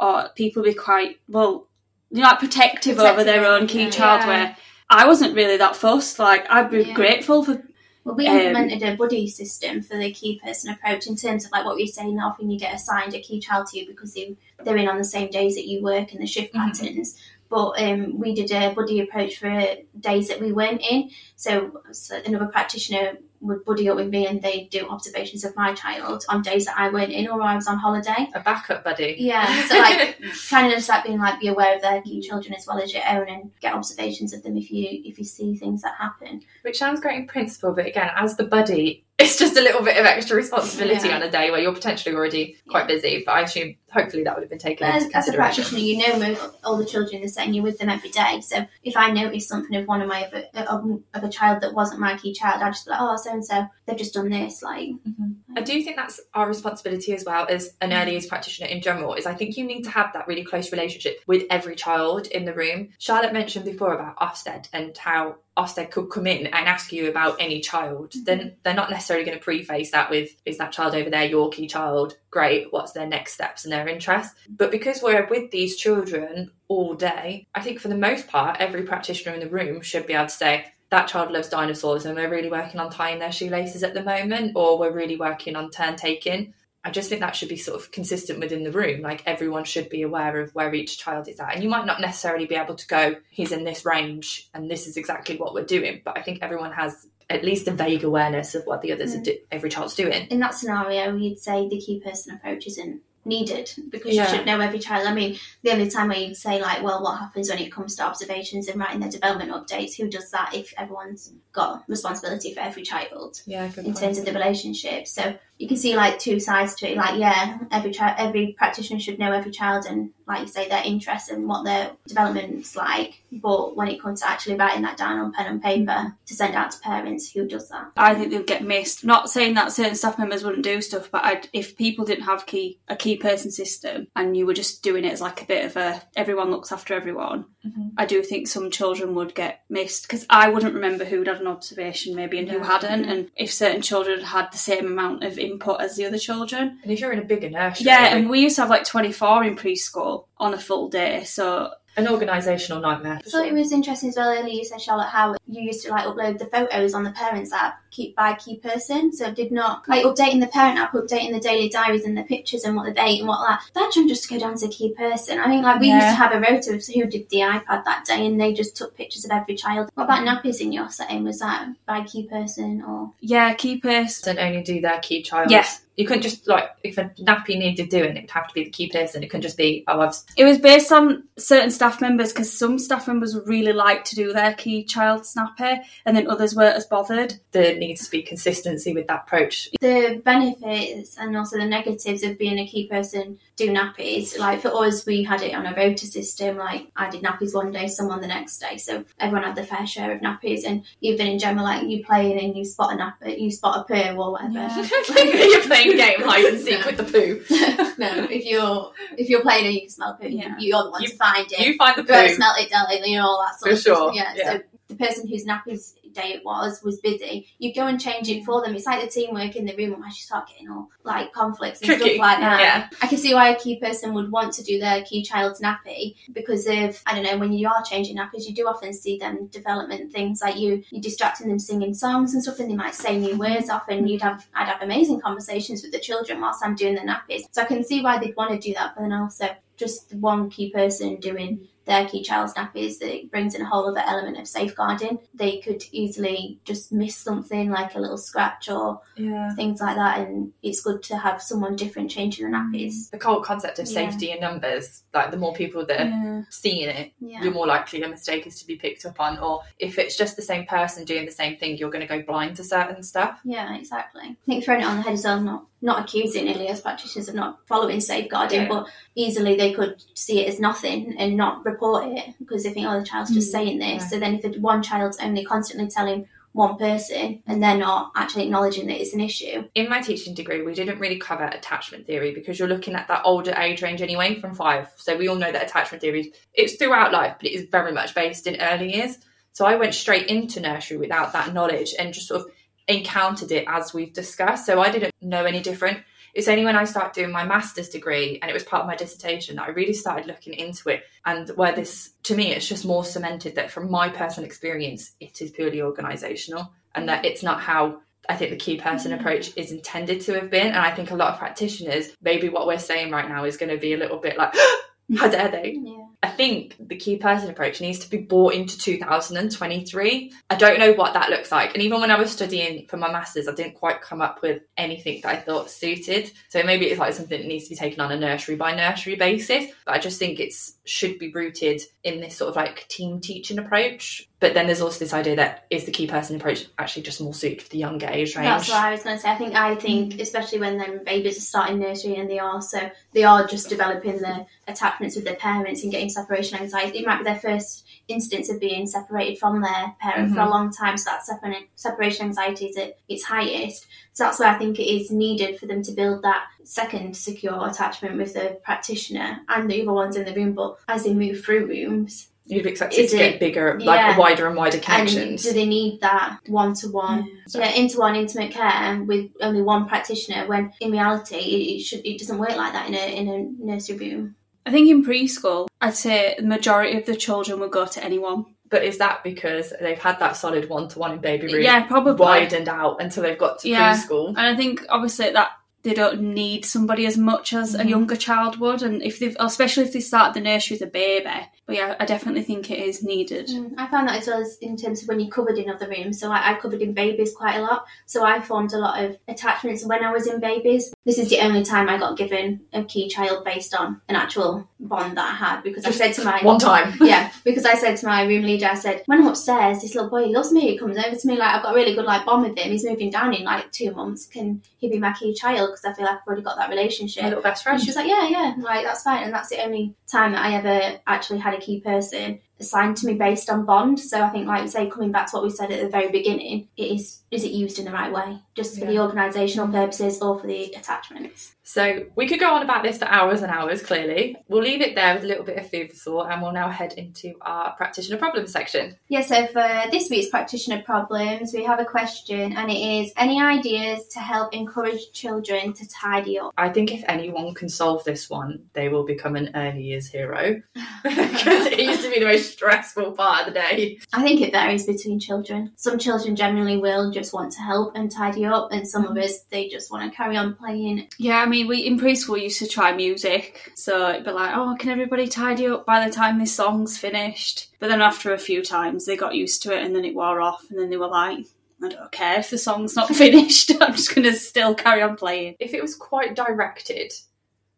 Or 0.00 0.28
people 0.34 0.62
be 0.62 0.74
quite, 0.74 1.18
well, 1.28 1.68
you 2.10 2.20
know, 2.20 2.28
like 2.28 2.40
protective, 2.40 2.98
over 2.98 3.24
their 3.24 3.46
own 3.46 3.66
key 3.66 3.84
yeah. 3.84 3.90
child, 3.90 4.20
Yeah. 4.22 4.26
where 4.26 4.56
I 4.90 5.06
wasn't 5.06 5.34
really 5.34 5.56
that 5.56 5.76
fussed. 5.76 6.18
Like, 6.18 6.44
I'd 6.50 6.70
be 6.70 6.82
Yeah. 6.82 6.94
grateful 6.94 7.44
for 7.44 7.62
Well, 8.04 8.16
we 8.16 8.26
Um, 8.26 8.36
implemented 8.36 8.82
a 8.82 8.96
buddy 8.96 9.28
system 9.28 9.80
for 9.80 9.96
the 9.96 10.10
key 10.10 10.40
person 10.44 10.72
approach 10.72 11.06
in 11.06 11.14
terms 11.14 11.44
of 11.44 11.52
like 11.52 11.64
what 11.64 11.78
you're 11.78 11.86
saying. 11.86 12.18
Often 12.18 12.50
you 12.50 12.58
get 12.58 12.74
assigned 12.74 13.14
a 13.14 13.20
key 13.20 13.38
child 13.38 13.68
to 13.68 13.78
you 13.78 13.86
because 13.86 14.12
they, 14.12 14.36
they're 14.64 14.76
in 14.76 14.88
on 14.88 14.98
the 14.98 15.04
same 15.04 15.30
days 15.30 15.54
that 15.54 15.68
you 15.68 15.80
work 15.84 16.10
and 16.10 16.20
the 16.20 16.26
shift 16.26 16.52
Mhm. 16.52 16.58
patterns. 16.66 17.16
But 17.48 17.80
um, 17.80 18.18
we 18.18 18.34
did 18.34 18.50
a 18.50 18.74
buddy 18.74 18.98
approach 18.98 19.38
for 19.38 19.76
days 20.00 20.26
that 20.28 20.40
we 20.40 20.50
weren't 20.50 20.82
in. 20.82 21.10
So, 21.36 21.80
so 21.92 22.16
another 22.26 22.46
practitioner 22.46 23.18
would 23.42 23.64
buddy 23.64 23.88
up 23.90 23.96
with 23.96 24.08
me 24.08 24.26
and 24.26 24.40
they 24.40 24.68
do 24.70 24.88
observations 24.88 25.44
of 25.44 25.54
my 25.56 25.74
child 25.74 26.24
on 26.28 26.40
days 26.42 26.64
that 26.66 26.78
I 26.78 26.88
weren't 26.90 27.12
in 27.12 27.28
or 27.28 27.42
I 27.42 27.54
was 27.56 27.66
on 27.66 27.76
holiday. 27.76 28.28
a 28.34 28.40
backup 28.40 28.84
buddy. 28.84 29.16
Yeah, 29.18 29.44
so 29.68 29.76
like 29.78 30.16
kind 30.48 30.68
of 30.68 30.72
just 30.74 30.88
like 30.88 31.04
being 31.04 31.18
like 31.18 31.40
be 31.40 31.48
aware 31.48 31.74
of 31.76 31.82
their 31.82 32.00
key 32.02 32.20
children 32.22 32.54
as 32.54 32.66
well 32.66 32.78
as 32.80 32.94
your 32.94 33.02
own 33.08 33.28
and 33.28 33.50
get 33.60 33.74
observations 33.74 34.32
of 34.32 34.42
them 34.42 34.56
if 34.56 34.70
you 34.70 34.86
if 35.04 35.18
you 35.18 35.24
see 35.24 35.56
things 35.56 35.82
that 35.82 35.94
happen. 35.98 36.42
Which 36.62 36.78
sounds 36.78 37.00
great 37.00 37.16
in 37.18 37.26
principle, 37.26 37.72
but 37.74 37.86
again, 37.86 38.10
as 38.16 38.36
the 38.36 38.44
buddy, 38.44 39.04
it's 39.18 39.38
just 39.38 39.56
a 39.56 39.60
little 39.60 39.82
bit 39.82 39.98
of 39.98 40.06
extra 40.06 40.36
responsibility 40.36 41.08
Yeah. 41.08 41.16
on 41.16 41.22
a 41.22 41.30
day 41.30 41.50
where 41.50 41.60
you're 41.60 41.72
potentially 41.74 42.14
already 42.14 42.56
quite 42.68 42.88
busy. 42.88 43.22
But 43.24 43.32
I 43.32 43.40
assume 43.42 43.76
hopefully 43.92 44.24
that 44.24 44.34
would 44.34 44.42
have 44.42 44.50
been 44.50 44.58
taken 44.58 44.86
But 44.86 44.96
as, 44.96 45.04
into 45.04 45.16
as 45.16 45.28
a 45.28 45.30
consideration. 45.32 45.62
practitioner, 45.64 45.80
you 45.80 46.34
know 46.34 46.50
all 46.64 46.76
the 46.76 46.84
children 46.86 47.16
in 47.16 47.22
the 47.22 47.28
setting. 47.28 47.54
You're 47.54 47.62
with 47.62 47.78
them 47.78 47.88
every 47.88 48.10
day. 48.10 48.40
So 48.40 48.66
if 48.82 48.96
I 48.96 49.10
notice 49.12 49.46
something 49.46 49.76
of 49.76 49.86
one 49.86 50.00
of 50.02 50.08
my 50.08 50.24
of, 50.54 50.66
of, 50.66 51.00
of 51.14 51.24
a 51.24 51.28
child 51.28 51.60
that 51.62 51.74
wasn't 51.74 52.00
my 52.00 52.16
key 52.16 52.32
child, 52.32 52.62
I'd 52.62 52.70
just 52.72 52.86
be 52.86 52.90
like, 52.92 53.00
oh, 53.00 53.16
so 53.16 53.31
and 53.32 53.44
so, 53.44 53.66
they've 53.86 53.96
just 53.96 54.14
done 54.14 54.30
this. 54.30 54.62
Mm-hmm. 54.62 55.22
Like, 55.54 55.58
I 55.58 55.62
do 55.62 55.82
think 55.82 55.96
that's 55.96 56.20
our 56.34 56.46
responsibility 56.46 57.14
as 57.14 57.24
well 57.24 57.46
as 57.48 57.74
an 57.80 57.90
mm-hmm. 57.90 58.02
early 58.02 58.12
years 58.12 58.26
practitioner 58.26 58.68
in 58.68 58.80
general. 58.80 59.14
Is 59.14 59.26
I 59.26 59.34
think 59.34 59.56
you 59.56 59.64
need 59.64 59.82
to 59.84 59.90
have 59.90 60.12
that 60.12 60.28
really 60.28 60.44
close 60.44 60.72
relationship 60.72 61.20
with 61.26 61.44
every 61.50 61.76
child 61.76 62.26
in 62.28 62.44
the 62.44 62.54
room. 62.54 62.90
Charlotte 62.98 63.32
mentioned 63.32 63.64
before 63.64 63.94
about 63.94 64.18
Ofsted 64.18 64.68
and 64.72 64.96
how 64.96 65.36
Ofsted 65.56 65.90
could 65.90 66.08
come 66.10 66.26
in 66.26 66.46
and 66.46 66.68
ask 66.68 66.92
you 66.92 67.10
about 67.10 67.36
any 67.38 67.60
child. 67.60 68.10
Mm-hmm. 68.10 68.24
Then 68.24 68.56
they're 68.62 68.74
not 68.74 68.90
necessarily 68.90 69.24
going 69.24 69.38
to 69.38 69.44
preface 69.44 69.90
that 69.90 70.10
with 70.10 70.30
is 70.44 70.58
that 70.58 70.72
child 70.72 70.94
over 70.94 71.10
there 71.10 71.24
your 71.24 71.50
key 71.50 71.66
child? 71.66 72.16
Great. 72.30 72.72
What's 72.72 72.92
their 72.92 73.06
next 73.06 73.34
steps 73.34 73.64
and 73.64 73.72
their 73.72 73.88
interests? 73.88 74.34
But 74.48 74.70
because 74.70 75.02
we're 75.02 75.26
with 75.28 75.50
these 75.50 75.76
children 75.76 76.50
all 76.68 76.94
day, 76.94 77.46
I 77.54 77.60
think 77.60 77.80
for 77.80 77.88
the 77.88 77.96
most 77.96 78.28
part, 78.28 78.56
every 78.60 78.82
practitioner 78.84 79.34
in 79.34 79.40
the 79.40 79.48
room 79.48 79.82
should 79.82 80.06
be 80.06 80.14
able 80.14 80.26
to 80.26 80.30
say, 80.30 80.71
that 80.92 81.08
child 81.08 81.32
loves 81.32 81.48
dinosaurs 81.48 82.04
and 82.04 82.14
we're 82.14 82.28
really 82.28 82.50
working 82.50 82.78
on 82.78 82.90
tying 82.90 83.18
their 83.18 83.32
shoelaces 83.32 83.82
at 83.82 83.94
the 83.94 84.02
moment, 84.02 84.52
or 84.54 84.78
we're 84.78 84.92
really 84.92 85.16
working 85.16 85.56
on 85.56 85.70
turn 85.70 85.96
taking. 85.96 86.52
I 86.84 86.90
just 86.90 87.08
think 87.08 87.22
that 87.22 87.34
should 87.34 87.48
be 87.48 87.56
sort 87.56 87.80
of 87.80 87.90
consistent 87.90 88.40
within 88.40 88.62
the 88.62 88.72
room. 88.72 89.00
Like 89.00 89.22
everyone 89.24 89.64
should 89.64 89.88
be 89.88 90.02
aware 90.02 90.38
of 90.38 90.54
where 90.54 90.74
each 90.74 90.98
child 90.98 91.28
is 91.28 91.40
at. 91.40 91.54
And 91.54 91.62
you 91.62 91.70
might 91.70 91.86
not 91.86 92.02
necessarily 92.02 92.44
be 92.44 92.56
able 92.56 92.74
to 92.74 92.86
go, 92.86 93.16
he's 93.30 93.52
in 93.52 93.64
this 93.64 93.86
range 93.86 94.50
and 94.52 94.70
this 94.70 94.86
is 94.86 94.98
exactly 94.98 95.38
what 95.38 95.54
we're 95.54 95.64
doing. 95.64 96.02
But 96.04 96.18
I 96.18 96.22
think 96.22 96.40
everyone 96.42 96.72
has 96.72 97.06
at 97.30 97.42
least 97.42 97.68
a 97.68 97.72
vague 97.72 98.04
awareness 98.04 98.54
of 98.54 98.64
what 98.64 98.82
the 98.82 98.92
others 98.92 99.14
are 99.14 99.20
mm. 99.20 99.24
do- 99.24 99.38
every 99.50 99.70
child's 99.70 99.94
doing. 99.94 100.26
In 100.26 100.40
that 100.40 100.52
scenario, 100.52 101.16
you'd 101.16 101.38
say 101.38 101.68
the 101.70 101.80
key 101.80 102.00
person 102.00 102.34
approach 102.34 102.66
isn't 102.66 103.00
needed 103.24 103.72
because 103.90 104.14
Yeah. 104.14 104.30
you 104.30 104.36
should 104.36 104.46
know 104.46 104.60
every 104.60 104.78
child. 104.78 105.06
I 105.06 105.14
mean, 105.14 105.38
the 105.62 105.70
only 105.70 105.88
time 105.90 106.08
where 106.08 106.18
you'd 106.18 106.36
say 106.36 106.60
like, 106.60 106.82
well, 106.82 107.02
what 107.02 107.18
happens 107.18 107.48
when 107.48 107.58
it 107.58 107.70
comes 107.72 107.94
to 107.96 108.02
observations 108.02 108.68
and 108.68 108.78
writing 108.80 109.00
their 109.00 109.10
development 109.10 109.50
updates? 109.52 109.96
Who 109.96 110.08
does 110.08 110.30
that 110.32 110.54
if 110.54 110.74
everyone's 110.76 111.32
got 111.52 111.84
responsibility 111.88 112.52
for 112.54 112.60
every 112.60 112.82
child? 112.82 113.40
Yeah, 113.46 113.70
in 113.76 113.94
terms 113.94 114.18
of 114.18 114.24
the 114.24 114.32
relationship. 114.32 115.06
So 115.06 115.34
you 115.62 115.68
can 115.68 115.76
see 115.76 115.94
like 115.94 116.18
two 116.18 116.40
sides 116.40 116.74
to 116.74 116.90
it. 116.90 116.96
Like 116.96 117.20
yeah, 117.20 117.56
every 117.70 117.92
child, 117.92 118.16
every 118.18 118.56
practitioner 118.58 118.98
should 118.98 119.20
know 119.20 119.30
every 119.30 119.52
child 119.52 119.86
and 119.86 120.10
like 120.26 120.40
you 120.40 120.48
say 120.48 120.68
their 120.68 120.82
interests 120.84 121.28
and 121.28 121.46
what 121.46 121.64
their 121.64 121.92
development's 122.06 122.74
like. 122.74 123.22
But 123.30 123.76
when 123.76 123.88
it 123.88 124.00
comes 124.00 124.20
to 124.20 124.28
actually 124.28 124.56
writing 124.56 124.82
that 124.82 124.96
down 124.96 125.18
on 125.18 125.32
pen 125.32 125.46
and 125.46 125.62
paper 125.62 126.16
to 126.26 126.34
send 126.34 126.54
out 126.54 126.72
to 126.72 126.80
parents, 126.80 127.30
who 127.30 127.46
does 127.46 127.68
that? 127.68 127.92
I 127.96 128.14
think 128.14 128.30
they'll 128.30 128.42
get 128.42 128.64
missed. 128.64 129.04
Not 129.04 129.30
saying 129.30 129.54
that 129.54 129.72
certain 129.72 129.94
staff 129.94 130.18
members 130.18 130.42
wouldn't 130.42 130.64
do 130.64 130.80
stuff, 130.80 131.10
but 131.10 131.24
I'd, 131.24 131.48
if 131.52 131.76
people 131.76 132.04
didn't 132.04 132.24
have 132.24 132.44
key 132.44 132.80
a 132.88 132.96
key 132.96 133.16
person 133.16 133.52
system 133.52 134.08
and 134.16 134.36
you 134.36 134.46
were 134.46 134.54
just 134.54 134.82
doing 134.82 135.04
it 135.04 135.12
as 135.12 135.20
like 135.20 135.42
a 135.42 135.46
bit 135.46 135.64
of 135.64 135.76
a 135.76 136.02
everyone 136.16 136.50
looks 136.50 136.72
after 136.72 136.94
everyone, 136.94 137.44
mm-hmm. 137.64 137.88
I 137.96 138.06
do 138.06 138.22
think 138.22 138.48
some 138.48 138.70
children 138.70 139.14
would 139.14 139.34
get 139.34 139.62
missed 139.68 140.02
because 140.02 140.26
I 140.28 140.48
wouldn't 140.48 140.74
remember 140.74 141.04
who'd 141.04 141.28
had 141.28 141.40
an 141.40 141.46
observation 141.46 142.16
maybe 142.16 142.38
and 142.38 142.50
who 142.50 142.58
hadn't, 142.58 143.04
and 143.04 143.30
if 143.36 143.52
certain 143.52 143.82
children 143.82 144.20
had 144.20 144.50
the 144.50 144.58
same 144.58 144.86
amount 144.86 145.22
of 145.22 145.38
input 145.52 145.80
as 145.80 145.96
the 145.96 146.06
other 146.06 146.18
children. 146.18 146.78
And 146.82 146.92
if 146.92 147.00
you're 147.00 147.12
in 147.12 147.18
a 147.18 147.24
bigger 147.24 147.50
nursery, 147.50 147.86
Yeah, 147.86 148.14
and 148.14 148.28
we 148.28 148.40
used 148.40 148.56
to 148.56 148.62
have 148.62 148.70
like 148.70 148.84
twenty 148.84 149.12
four 149.12 149.44
in 149.44 149.56
preschool 149.56 150.26
on 150.38 150.54
a 150.54 150.58
full 150.58 150.88
day, 150.88 151.24
so 151.24 151.72
an 151.96 152.06
organisational 152.06 152.80
nightmare. 152.80 153.20
I 153.24 153.30
thought 153.30 153.46
it 153.46 153.52
was 153.52 153.72
interesting 153.72 154.10
as 154.10 154.16
well 154.16 154.30
earlier 154.30 154.54
you 154.54 154.64
said 154.64 154.80
Charlotte 154.80 155.08
how 155.08 155.34
you 155.46 155.62
used 155.62 155.84
to 155.84 155.90
like 155.90 156.06
upload 156.06 156.38
the 156.38 156.46
photos 156.46 156.94
on 156.94 157.04
the 157.04 157.10
parents 157.10 157.52
app 157.52 157.80
keep 157.90 158.16
by 158.16 158.34
key 158.34 158.56
person 158.56 159.12
so 159.12 159.32
did 159.32 159.52
not 159.52 159.86
like 159.88 160.04
updating 160.04 160.40
the 160.40 160.46
parent 160.46 160.78
app 160.78 160.92
updating 160.92 161.32
the 161.32 161.40
daily 161.40 161.68
diaries 161.68 162.04
and 162.04 162.16
the 162.16 162.22
pictures 162.22 162.64
and 162.64 162.74
what 162.74 162.86
they've 162.86 163.04
ate 163.04 163.20
and 163.20 163.28
what 163.28 163.46
that 163.46 163.62
that 163.74 163.92
shouldn't 163.92 164.08
just 164.08 164.28
go 164.28 164.38
down 164.38 164.56
to 164.56 164.68
key 164.68 164.94
person 164.94 165.38
I 165.38 165.46
think 165.46 165.62
like 165.62 165.80
we 165.80 165.90
used 165.90 166.06
to 166.06 166.12
have 166.12 166.32
a 166.32 166.40
rota 166.40 166.74
of 166.74 166.84
who 166.86 167.06
did 167.06 167.28
the 167.28 167.38
iPad 167.38 167.84
that 167.84 168.04
day 168.06 168.26
and 168.26 168.40
they 168.40 168.52
just 168.54 168.76
took 168.76 168.96
pictures 168.96 169.24
of 169.24 169.30
every 169.30 169.54
child 169.54 169.90
what 169.94 170.04
about 170.04 170.26
nappies 170.26 170.60
in 170.60 170.72
your 170.72 170.88
setting 170.88 171.24
was 171.24 171.40
that 171.40 171.68
by 171.86 172.02
key 172.04 172.24
person 172.24 172.82
or 172.82 173.12
yeah, 173.20 173.54
key 173.54 173.78
person. 173.78 174.36
Don't 174.36 174.44
only 174.44 174.62
do 174.62 174.80
their 174.80 174.98
key 175.00 175.22
child. 175.22 175.50
Yeah. 175.50 175.66
You 175.96 176.06
couldn't 176.06 176.22
just 176.22 176.48
like 176.48 176.70
if 176.82 176.98
a 176.98 177.04
nappy 177.20 177.58
needed 177.58 177.88
doing, 177.88 178.16
it'd 178.16 178.30
have 178.30 178.48
to 178.48 178.54
be 178.54 178.64
the 178.64 178.70
key 178.70 178.88
person. 178.88 179.22
It 179.22 179.28
couldn't 179.28 179.42
just 179.42 179.56
be 179.56 179.84
oh 179.88 180.00
I've 180.00 180.14
It 180.36 180.44
was 180.44 180.58
based 180.58 180.90
on 180.90 181.24
certain 181.36 181.70
staff 181.70 182.00
members 182.00 182.32
because 182.32 182.52
some 182.52 182.78
staff 182.78 183.06
members 183.06 183.38
really 183.46 183.72
liked 183.72 184.06
to 184.08 184.14
do 184.14 184.32
their 184.32 184.54
key 184.54 184.84
child 184.84 185.26
snapper, 185.26 185.80
and 186.06 186.16
then 186.16 186.28
others 186.28 186.54
weren't 186.54 186.76
as 186.76 186.86
bothered. 186.86 187.34
there 187.52 187.76
needs 187.76 188.04
to 188.06 188.10
be 188.10 188.22
consistency 188.22 188.94
with 188.94 189.06
that 189.08 189.24
approach. 189.26 189.68
the 189.80 190.20
benefits 190.24 191.16
and 191.18 191.36
also 191.36 191.58
the 191.58 191.66
negatives 191.66 192.22
of 192.22 192.38
being 192.38 192.58
a 192.58 192.66
key 192.66 192.86
person 192.88 193.38
do 193.56 193.68
nappies. 193.70 194.38
Like 194.38 194.60
for 194.62 194.68
us, 194.84 195.04
we 195.04 195.22
had 195.22 195.42
it 195.42 195.54
on 195.54 195.66
a 195.66 195.74
rota 195.76 196.06
system. 196.06 196.56
Like 196.56 196.88
I 196.96 197.10
did 197.10 197.22
nappies 197.22 197.54
one 197.54 197.70
day, 197.70 197.86
someone 197.86 198.20
the 198.20 198.26
next 198.26 198.58
day, 198.58 198.78
so 198.78 199.04
everyone 199.20 199.44
had 199.46 199.56
their 199.56 199.66
fair 199.66 199.86
share 199.86 200.12
of 200.12 200.20
nappies. 200.22 200.62
And 200.66 200.84
even 201.02 201.26
in 201.26 201.38
general, 201.38 201.64
like 201.64 201.86
you 201.86 202.04
playing 202.04 202.38
and 202.42 202.56
you 202.56 202.64
spot 202.64 202.94
a 202.94 202.96
nappy, 202.96 203.38
you 203.40 203.50
spot 203.50 203.80
a 203.80 203.84
poo 203.92 204.16
or 204.18 204.32
whatever. 204.32 204.52
you're 205.16 205.62
playing 205.62 205.96
game 205.96 206.20
hide 206.22 206.44
and 206.46 206.60
seek 206.60 206.84
with 206.86 206.96
the 206.96 207.04
poo. 207.04 207.44
no, 207.98 208.24
if 208.30 208.44
you're 208.46 208.92
if 209.18 209.28
you're 209.28 209.42
playing 209.42 209.66
and 209.66 209.74
you 209.74 209.80
can 209.82 209.90
smell 209.90 210.14
poo, 210.20 210.28
Yeah. 210.28 210.54
you're 210.58 210.82
the 210.84 210.90
one 210.90 211.02
You- 211.02 211.08
to 211.10 211.16
find 211.16 211.46
it. 211.52 211.58
You 211.58 211.76
find 211.76 211.96
the 211.96 212.02
Go 212.04 212.26
poo. 212.26 212.34
smell 212.34 212.54
it, 212.58 212.70
darling, 212.70 213.04
you 213.04 213.18
know 213.18 213.26
all 213.26 213.44
that 213.46 213.58
sort 213.58 213.68
For 213.70 213.74
of 213.74 213.78
stuff. 213.80 213.96
sure, 213.98 214.14
Yeah, 214.14 214.32
yeah. 214.34 214.52
So 214.52 214.60
the 214.88 214.94
person 214.96 215.28
whose 215.28 215.44
nappies 215.44 215.94
day 216.12 216.32
it 216.34 216.44
was 216.44 216.82
was 216.82 217.00
busy. 217.00 217.48
You 217.58 217.74
go 217.74 217.86
and 217.86 218.00
change 218.00 218.28
it 218.28 218.44
for 218.44 218.62
them. 218.62 218.74
It's 218.74 218.86
like 218.86 219.02
the 219.02 219.08
teamwork 219.08 219.56
in 219.56 219.64
the 219.64 219.76
room 219.76 220.00
once 220.00 220.18
you 220.18 220.22
start 220.22 220.48
getting 220.48 220.70
all 220.70 220.90
like 221.04 221.32
conflicts 221.32 221.80
and 221.80 221.88
Tricky, 221.88 222.14
stuff 222.14 222.18
like 222.18 222.40
that. 222.40 222.60
yeah. 222.60 222.88
I 223.00 223.06
can 223.06 223.18
see 223.18 223.34
why 223.34 223.48
a 223.48 223.58
key 223.58 223.78
person 223.78 224.14
would 224.14 224.30
want 224.30 224.52
to 224.54 224.62
do 224.62 224.78
their 224.78 225.02
key 225.02 225.22
child's 225.22 225.60
nappy 225.60 226.16
because 226.32 226.66
of 226.66 227.00
I 227.06 227.14
don't 227.14 227.24
know 227.24 227.38
when 227.38 227.52
you 227.52 227.68
are 227.68 227.82
changing 227.82 228.16
nappies, 228.16 228.46
you 228.46 228.54
do 228.54 228.66
often 228.66 228.92
see 228.92 229.18
them 229.18 229.46
development 229.46 230.12
things 230.12 230.40
like 230.40 230.56
you 230.56 230.82
you 230.90 231.00
distracting 231.00 231.48
them 231.48 231.58
singing 231.58 231.94
songs 231.94 232.34
and 232.34 232.42
stuff, 232.42 232.60
and 232.60 232.70
they 232.70 232.76
might 232.76 232.94
say 232.94 233.18
new 233.18 233.36
words 233.36 233.68
off, 233.70 233.88
and 233.88 234.08
you'd 234.08 234.22
have 234.22 234.46
I'd 234.54 234.68
have 234.68 234.82
amazing 234.82 235.20
conversations 235.20 235.82
with 235.82 235.92
the 235.92 235.98
children 235.98 236.40
whilst 236.40 236.64
I'm 236.64 236.74
doing 236.74 236.94
the 236.94 237.00
nappies. 237.00 237.42
So 237.50 237.62
I 237.62 237.64
can 237.64 237.84
see 237.84 238.02
why 238.02 238.18
they'd 238.18 238.36
want 238.36 238.50
to 238.52 238.58
do 238.58 238.74
that, 238.74 238.94
but 238.94 239.02
then 239.02 239.12
also 239.12 239.48
just 239.76 240.14
one 240.14 240.48
key 240.50 240.70
person 240.70 241.16
doing 241.16 241.66
their 241.84 242.06
key 242.08 242.22
child's 242.22 242.54
nappies 242.54 242.98
that 242.98 243.14
it 243.14 243.30
brings 243.30 243.54
in 243.54 243.62
a 243.62 243.66
whole 243.66 243.88
other 243.88 244.02
element 244.06 244.38
of 244.38 244.46
safeguarding. 244.46 245.18
They 245.34 245.58
could 245.60 245.82
easily 245.92 246.60
just 246.64 246.92
miss 246.92 247.16
something 247.16 247.70
like 247.70 247.94
a 247.94 247.98
little 247.98 248.18
scratch 248.18 248.68
or 248.68 249.00
Yeah. 249.16 249.54
things 249.54 249.80
like 249.80 249.96
that, 249.96 250.20
and 250.20 250.52
it's 250.62 250.80
good 250.80 251.02
to 251.04 251.16
have 251.16 251.42
someone 251.42 251.76
different 251.76 252.10
changing 252.10 252.50
the 252.50 252.56
mm. 252.56 252.72
nappies. 252.72 253.10
The 253.10 253.24
whole 253.24 253.40
concept 253.40 253.78
of 253.78 253.86
Yeah. 253.86 253.92
safety 254.10 254.30
in 254.30 254.40
numbers, 254.40 255.02
like 255.12 255.30
the 255.30 255.36
more 255.36 255.54
people 255.54 255.84
that 255.86 256.00
are 256.00 256.08
Yeah. 256.08 256.42
seeing 256.50 256.88
it, 256.88 257.12
you're 257.20 257.52
more 257.52 257.66
likely 257.66 258.02
a 258.02 258.08
mistake 258.08 258.46
is 258.46 258.58
to 258.60 258.66
be 258.66 258.76
picked 258.76 259.04
up 259.04 259.18
on. 259.20 259.38
Or 259.38 259.62
if 259.78 259.98
it's 259.98 260.16
just 260.16 260.36
the 260.36 260.42
same 260.42 260.66
person 260.66 261.04
doing 261.04 261.24
the 261.26 261.32
same 261.32 261.56
thing, 261.56 261.76
you're 261.76 261.90
going 261.90 262.06
to 262.06 262.18
go 262.18 262.22
blind 262.22 262.56
to 262.56 262.64
certain 262.64 263.02
stuff. 263.02 263.40
Yeah, 263.44 263.74
exactly. 263.74 264.22
I 264.22 264.36
think 264.46 264.64
throwing 264.64 264.82
it 264.82 264.86
on 264.86 264.96
the 264.96 265.02
head 265.02 265.14
is 265.14 265.24
well 265.24 265.40
not 265.40 265.66
not 265.82 266.00
accusing 266.04 266.48
early 266.48 266.66
years 266.66 266.80
practitioners 266.80 267.28
of 267.28 267.34
not 267.34 267.58
following 267.66 268.00
safeguarding, 268.00 268.62
Yeah. 268.62 268.68
but 268.68 268.86
easily 269.14 269.56
they 269.56 269.72
could 269.72 270.02
see 270.14 270.40
it 270.40 270.48
as 270.48 270.60
nothing 270.60 271.16
and 271.18 271.36
not 271.36 271.64
report 271.64 272.06
it 272.16 272.34
because 272.38 272.62
they 272.62 272.70
think, 272.70 272.86
oh, 272.86 273.00
the 273.00 273.04
child's 273.06 273.32
just 273.32 273.48
Mm, 273.48 273.52
saying 273.52 273.78
this. 273.78 274.08
So 274.10 274.18
then 274.18 274.40
if 274.42 274.56
one 274.58 274.82
child's 274.82 275.18
only 275.18 275.44
constantly 275.44 275.88
telling 275.88 276.28
one 276.52 276.76
person 276.76 277.42
and 277.46 277.62
they're 277.62 277.78
not 277.78 278.12
actually 278.14 278.44
acknowledging 278.44 278.86
that 278.86 279.00
it's 279.00 279.14
an 279.14 279.20
issue, 279.20 279.64
In 279.74 279.88
my 279.88 280.00
teaching 280.02 280.34
degree, 280.34 280.62
we 280.62 280.74
didn't 280.74 280.98
really 281.00 281.18
cover 281.18 281.44
attachment 281.44 282.06
theory 282.06 282.32
because 282.32 282.58
you're 282.58 282.68
looking 282.68 282.94
at 282.94 283.08
that 283.08 283.22
older 283.24 283.54
age 283.56 283.82
range 283.82 284.02
anyway, 284.02 284.38
from 284.38 284.54
five. 284.54 284.88
So 284.96 285.16
we 285.16 285.28
all 285.28 285.36
know 285.36 285.50
that 285.50 285.64
attachment 285.64 286.00
theory 286.02 286.32
it's 286.54 286.76
throughout 286.76 287.10
life, 287.12 287.36
but 287.40 287.48
it 287.48 287.54
is 287.54 287.68
very 287.70 287.90
much 287.92 288.14
based 288.14 288.46
in 288.46 288.60
early 288.60 288.94
years. 288.94 289.16
So 289.54 289.66
I 289.66 289.76
went 289.76 289.94
straight 289.94 290.28
into 290.28 290.60
nursery 290.60 290.96
without 290.98 291.32
that 291.32 291.52
knowledge 291.52 291.94
and 291.98 292.14
just 292.14 292.28
sort 292.28 292.42
of 292.42 292.46
encountered 292.88 293.52
it 293.52 293.64
as 293.68 293.94
we've 293.94 294.12
discussed. 294.12 294.66
So 294.66 294.80
I 294.80 294.90
didn't 294.90 295.12
know 295.20 295.44
any 295.44 295.60
different. 295.60 296.02
It's 296.34 296.48
only 296.48 296.64
when 296.64 296.76
I 296.76 296.84
started 296.84 297.12
doing 297.12 297.30
my 297.30 297.44
master's 297.44 297.90
degree 297.90 298.38
and 298.40 298.50
it 298.50 298.54
was 298.54 298.64
part 298.64 298.82
of 298.82 298.86
my 298.86 298.96
dissertation 298.96 299.56
that 299.56 299.68
I 299.68 299.70
really 299.70 299.92
started 299.92 300.26
looking 300.26 300.54
into 300.54 300.88
it. 300.88 301.04
And 301.26 301.48
where 301.50 301.74
this, 301.74 302.12
to 302.24 302.34
me, 302.34 302.52
it's 302.52 302.66
just 302.66 302.86
more 302.86 303.04
cemented 303.04 303.54
that 303.56 303.70
from 303.70 303.90
my 303.90 304.08
personal 304.08 304.46
experience, 304.46 305.12
it 305.20 305.42
is 305.42 305.50
purely 305.50 305.78
organisational 305.78 306.70
and 306.94 307.08
that 307.08 307.24
it's 307.24 307.42
not 307.42 307.60
how 307.60 308.00
I 308.28 308.36
think 308.36 308.50
the 308.50 308.56
key 308.56 308.78
person 308.78 309.12
mm. 309.12 309.20
approach 309.20 309.56
is 309.56 309.72
intended 309.72 310.22
to 310.22 310.34
have 310.34 310.50
been. 310.50 310.68
And 310.68 310.78
I 310.78 310.90
think 310.94 311.10
a 311.10 311.16
lot 311.16 311.32
of 311.32 311.38
practitioners, 311.38 312.08
maybe 312.22 312.48
what 312.48 312.66
we're 312.66 312.78
saying 312.78 313.10
right 313.10 313.28
now 313.28 313.44
is 313.44 313.56
going 313.56 313.70
to 313.70 313.78
be 313.78 313.92
a 313.92 313.98
little 313.98 314.18
bit 314.18 314.38
like, 314.38 314.54
how 315.18 315.28
dare 315.28 315.48
they? 315.48 315.78
yeah. 315.82 316.01
I 316.24 316.28
think 316.28 316.76
the 316.78 316.96
key 316.96 317.16
person 317.16 317.50
approach 317.50 317.80
needs 317.80 317.98
to 318.00 318.10
be 318.10 318.18
brought 318.18 318.54
into 318.54 318.78
2023. 318.78 320.32
I 320.50 320.54
don't 320.54 320.78
know 320.78 320.92
what 320.92 321.14
that 321.14 321.30
looks 321.30 321.50
like. 321.50 321.74
And 321.74 321.82
even 321.82 322.00
when 322.00 322.12
I 322.12 322.18
was 322.18 322.30
studying 322.30 322.86
for 322.86 322.96
my 322.96 323.10
masters, 323.10 323.48
I 323.48 323.54
didn't 323.54 323.74
quite 323.74 324.00
come 324.02 324.20
up 324.20 324.40
with 324.40 324.62
anything 324.76 325.20
that 325.22 325.34
I 325.34 325.40
thought 325.40 325.68
suited. 325.68 326.30
So 326.48 326.62
maybe 326.62 326.86
it's 326.86 327.00
like 327.00 327.14
something 327.14 327.40
that 327.40 327.48
needs 327.48 327.64
to 327.64 327.70
be 327.70 327.76
taken 327.76 328.00
on 328.00 328.12
a 328.12 328.16
nursery 328.16 328.54
by 328.54 328.72
nursery 328.72 329.16
basis. 329.16 329.66
But 329.84 329.96
I 329.96 329.98
just 329.98 330.20
think 330.20 330.38
it 330.38 330.54
should 330.84 331.18
be 331.18 331.32
rooted 331.32 331.82
in 332.04 332.20
this 332.20 332.36
sort 332.36 332.50
of 332.50 332.56
like 332.56 332.86
team 332.86 333.20
teaching 333.20 333.58
approach. 333.58 334.28
But 334.42 334.54
then 334.54 334.66
there's 334.66 334.80
also 334.80 334.98
this 334.98 335.12
idea 335.12 335.36
that 335.36 335.66
is 335.70 335.84
the 335.84 335.92
key 335.92 336.08
person 336.08 336.34
approach 336.34 336.66
actually 336.76 337.02
just 337.02 337.20
more 337.20 337.32
suited 337.32 337.62
for 337.62 337.68
the 337.68 337.78
younger 337.78 338.08
age 338.08 338.34
range? 338.34 338.48
That's 338.48 338.68
what 338.68 338.84
I 338.84 338.90
was 338.90 339.04
going 339.04 339.14
to 339.14 339.22
say. 339.22 339.30
I 339.30 339.36
think 339.36 339.54
I 339.54 339.76
think 339.76 340.18
especially 340.18 340.58
when 340.58 340.78
then 340.78 341.04
babies 341.04 341.38
are 341.38 341.42
starting 341.42 341.78
nursery 341.78 342.16
and 342.16 342.28
they 342.28 342.40
are 342.40 342.60
so 342.60 342.90
they 343.12 343.22
are 343.22 343.46
just 343.46 343.68
developing 343.68 344.18
the 344.18 344.44
attachments 344.66 345.14
with 345.14 345.26
their 345.26 345.36
parents 345.36 345.84
and 345.84 345.92
getting 345.92 346.08
separation 346.08 346.58
anxiety. 346.58 346.98
It 346.98 347.06
might 347.06 347.18
be 347.18 347.24
their 347.24 347.38
first 347.38 347.86
instance 348.08 348.50
of 348.50 348.58
being 348.58 348.84
separated 348.88 349.38
from 349.38 349.60
their 349.60 349.94
parent 350.00 350.34
for 350.34 350.40
a 350.40 350.42
mm-hmm. 350.42 350.50
long 350.50 350.72
time, 350.72 350.98
so 350.98 351.12
that 351.12 351.22
separa- 351.22 351.68
separation 351.76 352.26
anxiety 352.26 352.66
is 352.66 352.76
at 352.76 352.98
its 353.08 353.22
highest. 353.22 353.86
So 354.12 354.24
that's 354.24 354.40
why 354.40 354.52
I 354.52 354.58
think 354.58 354.80
it 354.80 354.90
is 354.90 355.12
needed 355.12 355.60
for 355.60 355.66
them 355.66 355.84
to 355.84 355.92
build 355.92 356.22
that 356.22 356.46
second 356.64 357.16
secure 357.16 357.64
attachment 357.64 358.18
with 358.18 358.34
the 358.34 358.58
practitioner 358.64 359.42
and 359.48 359.70
the 359.70 359.82
other 359.82 359.92
ones 359.92 360.16
in 360.16 360.24
the 360.24 360.34
room. 360.34 360.52
But 360.54 360.78
as 360.88 361.04
they 361.04 361.14
move 361.14 361.44
through 361.44 361.66
rooms, 361.66 362.26
You'd 362.44 362.66
expect 362.66 362.94
it 362.94 363.04
Is 363.04 363.10
to 363.12 363.16
it- 363.16 363.30
get 363.30 363.40
bigger, 363.40 363.78
like 363.80 364.18
wider 364.18 364.46
and 364.46 364.56
wider 364.56 364.76
and 364.76 364.84
connections. 364.84 365.42
do 365.44 365.52
they 365.52 365.64
need 365.66 366.00
that 366.00 366.38
one 366.48 366.74
to 366.74 366.88
one? 366.88 367.28
Yeah, 367.54 367.70
into 367.70 367.98
one 367.98 368.16
intimate 368.16 368.50
care 368.50 369.02
with 369.06 369.30
only 369.40 369.62
one 369.62 369.88
practitioner. 369.88 370.46
When 370.48 370.72
in 370.80 370.90
reality, 370.90 371.36
it, 371.36 371.76
it 371.76 371.80
should 371.82 372.04
it 372.04 372.18
doesn't 372.18 372.38
work 372.38 372.56
like 372.56 372.72
that 372.72 372.88
in 372.88 372.94
a 372.94 373.16
in 373.16 373.28
a 373.28 373.64
nursery 373.64 373.96
room. 374.14 374.34
I 374.66 374.70
think 374.70 374.88
in 374.88 375.04
preschool, 375.04 375.68
I'd 375.80 375.96
say 375.96 376.34
the 376.38 376.44
majority 376.46 376.96
of 376.98 377.06
the 377.06 377.16
children 377.16 377.60
would 377.60 377.70
go 377.72 377.86
to 377.86 378.04
anyone. 378.04 378.46
But 378.70 378.84
is 378.84 378.98
that 378.98 379.22
because 379.22 379.72
they've 379.80 379.98
had 379.98 380.18
that 380.20 380.36
solid 380.36 380.68
one 380.70 380.88
to 380.88 380.98
one 380.98 381.12
in 381.12 381.18
baby 381.18 381.52
room? 381.52 381.62
Yeah, 381.62 381.82
probably. 381.84 382.24
widened 382.24 382.68
out 382.68 383.02
until 383.02 383.22
they've 383.22 383.38
got 383.38 383.58
to 383.60 383.68
Yeah. 383.68 383.92
preschool. 383.94 384.28
And 384.28 384.40
I 384.40 384.56
think 384.56 384.84
obviously 384.88 385.30
that 385.30 385.50
they 385.82 385.92
don't 385.94 386.22
need 386.22 386.64
somebody 386.64 387.04
as 387.06 387.18
much 387.18 387.52
as 387.52 387.74
a 387.74 387.78
Mhm. 387.82 387.88
younger 387.90 388.16
child 388.16 388.60
would, 388.60 388.82
and 388.82 389.02
if 389.02 389.18
they've, 389.18 389.36
especially 389.40 389.82
if 389.82 389.92
they 389.92 390.00
start 390.00 390.32
the 390.32 390.40
nursery 390.40 390.76
as 390.76 390.82
a 390.82 390.86
baby. 390.86 391.28
But 391.66 391.76
yeah, 391.76 391.94
I 392.00 392.04
definitely 392.04 392.42
think 392.42 392.70
it 392.70 392.78
is 392.80 393.02
needed. 393.04 393.46
Mm, 393.46 393.74
I 393.78 393.86
found 393.86 394.08
that 394.08 394.18
as 394.20 394.26
well 394.26 394.40
as 394.40 394.58
in 394.58 394.76
terms 394.76 395.02
of 395.02 395.08
when 395.08 395.20
you 395.20 395.30
covered 395.30 395.58
in 395.58 395.70
other 395.70 395.88
rooms. 395.88 396.18
So 396.18 396.30
I, 396.30 396.52
I 396.52 396.58
covered 396.58 396.82
in 396.82 396.92
babies 396.92 397.32
quite 397.34 397.56
a 397.56 397.62
lot. 397.62 397.86
So 398.06 398.24
I 398.24 398.40
formed 398.40 398.72
a 398.72 398.78
lot 398.78 399.02
of 399.02 399.16
attachments 399.28 399.84
when 399.84 400.04
I 400.04 400.12
was 400.12 400.26
in 400.26 400.40
babies. 400.40 400.92
This 401.04 401.18
is 401.18 401.30
the 401.30 401.40
only 401.40 401.64
time 401.64 401.88
I 401.88 401.98
got 401.98 402.18
given 402.18 402.62
a 402.72 402.82
key 402.84 403.08
child 403.08 403.44
based 403.44 403.74
on 403.74 404.00
an 404.08 404.16
actual 404.16 404.68
bond 404.80 405.16
that 405.16 405.32
I 405.32 405.36
had 405.36 405.62
because 405.62 405.84
I 405.84 405.90
said 405.92 406.12
to 406.14 406.24
my 406.24 406.40
One 406.42 406.58
time. 406.58 406.94
yeah, 407.00 407.30
because 407.44 407.64
I 407.64 407.74
said 407.74 407.96
to 407.98 408.06
my 408.06 408.24
room 408.24 408.42
leader, 408.42 408.66
I 408.66 408.74
said, 408.74 409.02
when 409.06 409.20
I'm 409.20 409.28
upstairs, 409.28 409.82
this 409.82 409.94
little 409.94 410.10
boy 410.10 410.26
loves 410.26 410.50
me. 410.52 410.62
He 410.72 410.78
comes 410.78 410.98
over 410.98 411.14
to 411.14 411.26
me 411.28 411.36
like 411.36 411.54
I've 411.54 411.62
got 411.62 411.72
a 411.72 411.76
really 411.76 411.94
good 411.94 412.04
like 412.04 412.26
bond 412.26 412.42
with 412.48 412.58
him. 412.58 412.72
He's 412.72 412.84
moving 412.84 413.10
down 413.10 413.34
in 413.34 413.44
like 413.44 413.70
two 413.70 413.92
months. 413.92 414.26
Can 414.26 414.62
he 414.78 414.88
be 414.88 414.98
my 414.98 415.12
key 415.12 415.32
child? 415.32 415.70
Because 415.70 415.84
I 415.84 415.92
feel 415.94 416.06
like 416.06 416.16
I've 416.16 416.26
already 416.26 416.42
got 416.42 416.56
that 416.56 416.70
relationship. 416.70 417.22
My 417.22 417.28
little 417.28 417.42
best 417.42 417.64
And 417.64 417.78
friend. 417.78 417.80
she 417.80 417.88
was 417.88 417.96
like, 417.96 418.08
yeah, 418.08 418.28
yeah, 418.28 418.54
like 418.58 418.84
that's 418.84 419.04
fine. 419.04 419.22
And 419.22 419.32
that's 419.32 419.48
the 419.48 419.62
only 419.62 419.94
time 420.10 420.32
that 420.32 420.44
I 420.44 420.54
ever 420.54 421.00
actually 421.06 421.38
had 421.38 421.51
a 421.52 421.60
key 421.60 421.80
person 421.80 422.40
assigned 422.62 422.96
to 422.98 423.06
me 423.06 423.14
based 423.14 423.50
on 423.50 423.66
bond. 423.66 424.00
So 424.00 424.22
I 424.22 424.30
think, 424.30 424.46
like 424.46 424.62
you 424.62 424.68
say, 424.68 424.88
coming 424.88 425.12
back 425.12 425.30
to 425.30 425.36
what 425.36 425.44
we 425.44 425.50
said 425.50 425.70
at 425.70 425.82
the 425.82 425.88
very 425.88 426.10
beginning, 426.10 426.68
it 426.76 426.84
is 426.84 427.22
is 427.32 427.44
it 427.44 427.52
used 427.52 427.78
in 427.78 427.86
the 427.86 427.90
right 427.90 428.12
way, 428.12 428.38
just 428.54 428.78
for 428.78 428.84
the 428.84 428.96
organisational 428.96 429.72
purposes 429.72 430.20
or 430.20 430.38
for 430.38 430.46
the 430.46 430.64
attachments? 430.74 431.54
So 431.64 432.04
we 432.14 432.28
could 432.28 432.40
go 432.40 432.52
on 432.52 432.62
about 432.62 432.82
this 432.82 432.98
for 432.98 433.06
hours 433.06 433.40
and 433.40 433.50
hours, 433.50 433.82
clearly. 433.82 434.36
We'll 434.48 434.62
leave 434.62 434.82
it 434.82 434.94
there 434.94 435.14
with 435.14 435.24
a 435.24 435.26
little 435.26 435.44
bit 435.44 435.56
of 435.56 435.70
food 435.70 435.90
for 435.90 435.96
thought 435.96 436.30
and 436.30 436.42
we'll 436.42 436.52
now 436.52 436.68
head 436.68 436.92
into 436.94 437.32
our 437.40 437.74
practitioner 437.76 438.18
problems 438.18 438.52
section. 438.52 438.98
Yeah, 439.08 439.22
so 439.22 439.46
for 439.46 439.84
this 439.90 440.10
week's 440.10 440.28
practitioner 440.28 440.82
problems, 440.82 441.54
we 441.54 441.64
have 441.64 441.80
a 441.80 441.86
question, 441.86 442.52
and 442.52 442.70
it 442.70 442.74
is 442.74 443.12
any 443.16 443.40
ideas 443.40 444.06
to 444.08 444.18
help 444.18 444.52
encourage 444.52 445.12
children 445.12 445.72
to 445.72 445.88
tidy 445.88 446.38
up? 446.38 446.52
I 446.58 446.68
think 446.68 446.92
if 446.92 447.02
anyone 447.08 447.54
can 447.54 447.70
solve 447.70 448.04
this 448.04 448.28
one, 448.28 448.66
they 448.74 448.90
will 448.90 449.04
become 449.04 449.36
an 449.36 449.52
early 449.54 449.82
years 449.82 450.06
hero. 450.06 450.60
Because 451.02 451.66
it 451.66 451.80
used 451.80 452.02
to 452.02 452.10
be 452.10 452.20
the 452.20 452.26
most 452.26 452.51
stressful 452.52 453.12
part 453.12 453.40
of 453.40 453.54
the 453.54 453.60
day. 453.60 453.98
I 454.12 454.22
think 454.22 454.40
it 454.40 454.52
varies 454.52 454.86
between 454.86 455.18
children. 455.18 455.72
Some 455.76 455.98
children 455.98 456.36
generally 456.36 456.76
will 456.76 457.10
just 457.10 457.32
want 457.32 457.52
to 457.52 457.60
help 457.60 457.94
and 457.94 458.10
tidy 458.10 458.44
up, 458.44 458.72
and 458.72 458.86
some 458.86 459.04
of 459.04 459.16
mm. 459.16 459.22
us 459.22 459.40
they 459.50 459.68
just 459.68 459.90
want 459.90 460.10
to 460.10 460.16
carry 460.16 460.36
on 460.36 460.54
playing. 460.54 461.08
Yeah, 461.18 461.38
I 461.38 461.46
mean, 461.46 461.66
we 461.66 461.80
in 461.80 461.98
preschool 461.98 462.40
used 462.40 462.58
to 462.58 462.66
try 462.66 462.92
music, 462.92 463.72
so 463.74 464.10
it'd 464.10 464.24
be 464.24 464.30
like, 464.30 464.54
oh, 464.54 464.76
can 464.78 464.90
everybody 464.90 465.26
tidy 465.26 465.68
up 465.68 465.86
by 465.86 466.06
the 466.06 466.12
time 466.12 466.38
this 466.38 466.54
song's 466.54 466.98
finished? 466.98 467.68
But 467.78 467.88
then 467.88 468.02
after 468.02 468.32
a 468.32 468.38
few 468.38 468.62
times, 468.62 469.06
they 469.06 469.16
got 469.16 469.34
used 469.34 469.62
to 469.62 469.76
it, 469.76 469.84
and 469.84 469.94
then 469.94 470.04
it 470.04 470.14
wore 470.14 470.40
off, 470.40 470.64
and 470.70 470.78
then 470.78 470.90
they 470.90 470.96
were 470.96 471.08
like, 471.08 471.46
I 471.82 471.88
don't 471.88 472.12
care 472.12 472.38
if 472.38 472.50
the 472.50 472.58
song's 472.58 472.94
not 472.94 473.08
finished. 473.14 473.72
I'm 473.80 473.92
just 473.92 474.14
gonna 474.14 474.34
still 474.34 474.74
carry 474.74 475.02
on 475.02 475.16
playing. 475.16 475.56
If 475.58 475.74
it 475.74 475.82
was 475.82 475.96
quite 475.96 476.36
directed, 476.36 477.12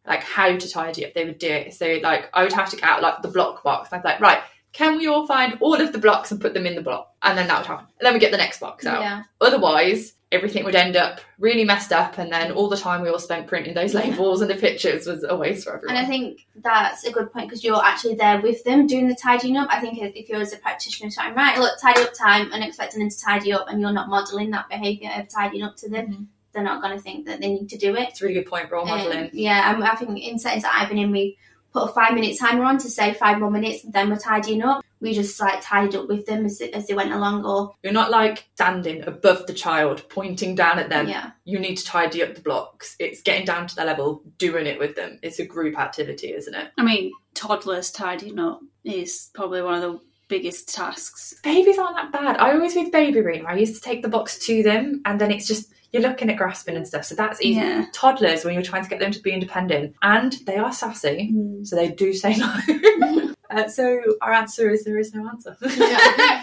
like 0.06 0.22
how 0.22 0.56
to 0.56 0.68
tidy 0.68 1.06
up, 1.06 1.14
they 1.14 1.24
would 1.24 1.38
do 1.38 1.48
it. 1.48 1.74
So 1.74 1.98
like 2.02 2.28
I 2.34 2.42
would 2.42 2.52
have 2.52 2.70
to 2.70 2.76
get 2.76 2.84
out 2.84 3.02
like 3.02 3.22
the 3.22 3.28
block 3.28 3.62
box. 3.62 3.88
I'd 3.92 4.02
be 4.02 4.08
like, 4.08 4.20
right, 4.20 4.42
can 4.74 4.98
we 4.98 5.06
all 5.06 5.26
find 5.26 5.56
all 5.60 5.80
of 5.80 5.92
the 5.92 5.98
blocks 5.98 6.30
and 6.30 6.40
put 6.40 6.52
them 6.52 6.66
in 6.66 6.74
the 6.74 6.82
block? 6.82 7.14
And 7.22 7.38
then 7.38 7.46
that 7.46 7.58
would 7.60 7.66
happen. 7.66 7.86
And 7.98 8.04
then 8.06 8.12
we 8.12 8.18
get 8.20 8.32
the 8.32 8.36
next 8.36 8.60
box 8.60 8.84
out. 8.84 9.00
Yeah, 9.00 9.22
Otherwise, 9.40 10.14
everything 10.32 10.64
would 10.64 10.74
end 10.74 10.96
up 10.96 11.20
really 11.38 11.64
messed 11.64 11.92
up, 11.92 12.18
and 12.18 12.32
then 12.32 12.50
all 12.50 12.68
the 12.68 12.76
time 12.76 13.00
we 13.00 13.08
all 13.08 13.20
spent 13.20 13.46
printing 13.46 13.72
those 13.72 13.94
labels 13.94 14.40
and 14.40 14.50
the 14.50 14.56
pictures 14.56 15.06
was 15.06 15.24
a 15.28 15.36
waste 15.36 15.64
for 15.64 15.76
everyone. 15.76 15.96
and 15.96 16.04
I 16.04 16.08
think 16.08 16.44
that's 16.56 17.04
a 17.04 17.12
good 17.12 17.32
point 17.32 17.48
because 17.48 17.62
you're 17.62 17.82
actually 17.84 18.16
there 18.16 18.40
with 18.40 18.64
them 18.64 18.86
doing 18.88 19.06
the 19.06 19.14
tidying 19.14 19.56
up. 19.56 19.68
I 19.70 19.78
think 19.80 19.96
if 20.00 20.28
you're 20.28 20.40
as 20.40 20.52
a 20.52 20.56
practitioner 20.58 21.10
saying, 21.10 21.34
right, 21.34 21.56
look, 21.58 21.78
tidy 21.80 22.02
up 22.02 22.12
time, 22.14 22.50
and 22.52 22.64
expecting 22.64 22.98
them 23.00 23.10
to 23.10 23.20
tidy 23.20 23.52
up, 23.52 23.66
and 23.68 23.80
you're 23.80 23.92
not 23.92 24.08
modelling 24.08 24.50
that 24.50 24.68
behaviour 24.68 25.10
of 25.16 25.28
tidying 25.28 25.62
up 25.62 25.76
to 25.76 25.88
them, 25.88 26.06
Mhm. 26.08 26.26
they're 26.52 26.64
not 26.64 26.82
going 26.82 26.96
to 26.96 27.02
think 27.02 27.26
that 27.26 27.40
they 27.40 27.48
need 27.48 27.68
to 27.68 27.78
do 27.78 27.94
it. 27.94 28.08
it's 28.08 28.20
a 28.20 28.24
really 28.24 28.34
good 28.40 28.50
point, 28.50 28.70
role 28.72 28.82
Um, 28.82 28.88
modelling. 28.98 29.30
yeah, 29.32 29.72
I'm, 29.72 29.82
I 29.84 29.94
think 29.94 30.18
in 30.18 30.36
settings 30.38 30.64
that 30.64 30.74
I've 30.76 30.88
been 30.88 30.98
in, 30.98 31.12
we 31.12 31.38
put 31.74 31.90
a 31.90 31.92
five 31.92 32.14
minute 32.14 32.38
timer 32.38 32.64
on 32.64 32.78
to 32.78 32.88
say 32.88 33.12
five 33.12 33.38
more 33.38 33.50
minutes, 33.50 33.84
and 33.84 33.92
then 33.92 34.08
we're 34.08 34.16
tidying 34.16 34.62
up. 34.62 34.82
We 35.00 35.12
just 35.12 35.38
like 35.38 35.60
tidied 35.60 35.96
up 35.96 36.08
with 36.08 36.24
them 36.24 36.46
as, 36.46 36.62
as 36.62 36.86
they 36.86 36.94
went 36.94 37.12
along, 37.12 37.44
or 37.44 37.74
You're 37.82 37.92
not 37.92 38.10
like 38.10 38.46
standing 38.54 39.02
above 39.06 39.46
the 39.46 39.52
child, 39.52 40.08
pointing 40.08 40.54
down 40.54 40.78
at 40.78 40.88
them. 40.88 41.08
yeah, 41.08 41.32
You 41.44 41.58
need 41.58 41.76
to 41.76 41.84
tidy 41.84 42.22
up 42.22 42.34
the 42.34 42.40
blocks. 42.40 42.96
It's 42.98 43.20
getting 43.20 43.44
down 43.44 43.66
to 43.66 43.76
their 43.76 43.84
level, 43.84 44.22
doing 44.38 44.66
it 44.66 44.78
with 44.78 44.94
them. 44.96 45.18
It's 45.22 45.40
a 45.40 45.44
group 45.44 45.78
activity, 45.78 46.32
isn't 46.32 46.54
it? 46.54 46.70
I 46.78 46.84
mean, 46.84 47.12
toddlers 47.34 47.90
tidying 47.90 48.38
up 48.38 48.60
is 48.84 49.28
probably 49.34 49.60
one 49.60 49.74
of 49.74 49.82
the 49.82 50.00
biggest 50.28 50.74
tasks. 50.74 51.34
Babies 51.42 51.76
aren't 51.76 51.96
that 51.96 52.12
bad. 52.12 52.38
I 52.38 52.52
always 52.52 52.74
with 52.74 52.90
baby 52.90 53.20
room, 53.20 53.44
I 53.46 53.56
used 53.56 53.74
to 53.74 53.80
take 53.82 54.00
the 54.00 54.08
box 54.08 54.38
to 54.46 54.62
them, 54.62 55.02
and 55.04 55.20
then 55.20 55.30
it's 55.30 55.46
just 55.46 55.70
you're 55.94 56.02
looking 56.02 56.28
at 56.28 56.36
grasping 56.36 56.76
and 56.76 56.86
stuff. 56.86 57.04
So 57.04 57.14
that's 57.14 57.40
easy. 57.40 57.60
Yeah. 57.60 57.86
Toddlers, 57.92 58.44
when 58.44 58.52
you're 58.54 58.64
trying 58.64 58.82
to 58.82 58.90
get 58.90 58.98
them 58.98 59.12
to 59.12 59.20
be 59.20 59.30
independent, 59.30 59.94
and 60.02 60.32
they 60.44 60.56
are 60.56 60.72
sassy, 60.72 61.32
so 61.62 61.76
they 61.76 61.92
do 61.92 62.12
say 62.12 62.34
no. 62.34 62.52
uh, 63.50 63.68
so 63.68 64.02
our 64.20 64.32
answer 64.32 64.68
is 64.70 64.82
there 64.82 64.98
is 64.98 65.14
no 65.14 65.28
answer. 65.28 65.56
If 65.62 65.70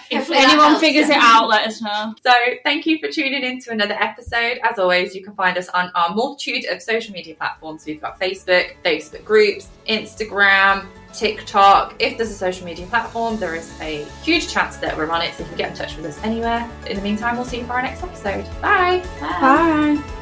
Hopefully 0.09 0.37
anyone 0.39 0.67
helps, 0.67 0.79
figures 0.79 1.09
yeah. 1.09 1.17
it 1.17 1.21
out, 1.21 1.49
let 1.49 1.67
us 1.67 1.81
know. 1.81 2.15
So, 2.25 2.31
thank 2.63 2.85
you 2.85 2.97
for 2.99 3.09
tuning 3.09 3.43
in 3.43 3.59
to 3.63 3.71
another 3.71 3.95
episode. 3.95 4.59
As 4.63 4.79
always, 4.79 5.13
you 5.13 5.21
can 5.21 5.35
find 5.35 5.57
us 5.57 5.67
on 5.67 5.91
our 5.95 6.15
multitude 6.15 6.63
of 6.71 6.81
social 6.81 7.13
media 7.13 7.35
platforms. 7.35 7.85
We've 7.85 7.99
got 7.99 8.21
Facebook, 8.21 8.75
Facebook 8.85 9.25
groups, 9.25 9.67
Instagram, 9.85 10.87
TikTok. 11.13 11.95
If 11.99 12.17
there's 12.17 12.31
a 12.31 12.35
social 12.35 12.65
media 12.65 12.85
platform, 12.87 13.37
there 13.37 13.55
is 13.55 13.79
a 13.81 14.05
huge 14.23 14.47
chance 14.47 14.77
that 14.77 14.95
we're 14.95 15.09
on 15.09 15.21
it, 15.21 15.33
so 15.33 15.43
you 15.43 15.49
can 15.49 15.57
get 15.57 15.71
in 15.71 15.75
touch 15.75 15.95
with 15.95 16.05
us 16.05 16.21
anywhere. 16.23 16.69
In 16.87 16.95
the 16.95 17.01
meantime, 17.01 17.35
we'll 17.35 17.45
see 17.45 17.59
you 17.59 17.65
for 17.65 17.73
our 17.73 17.81
next 17.81 18.03
episode. 18.03 18.45
Bye. 18.61 19.03
Bye. 19.19 19.97
Bye. 19.99 20.17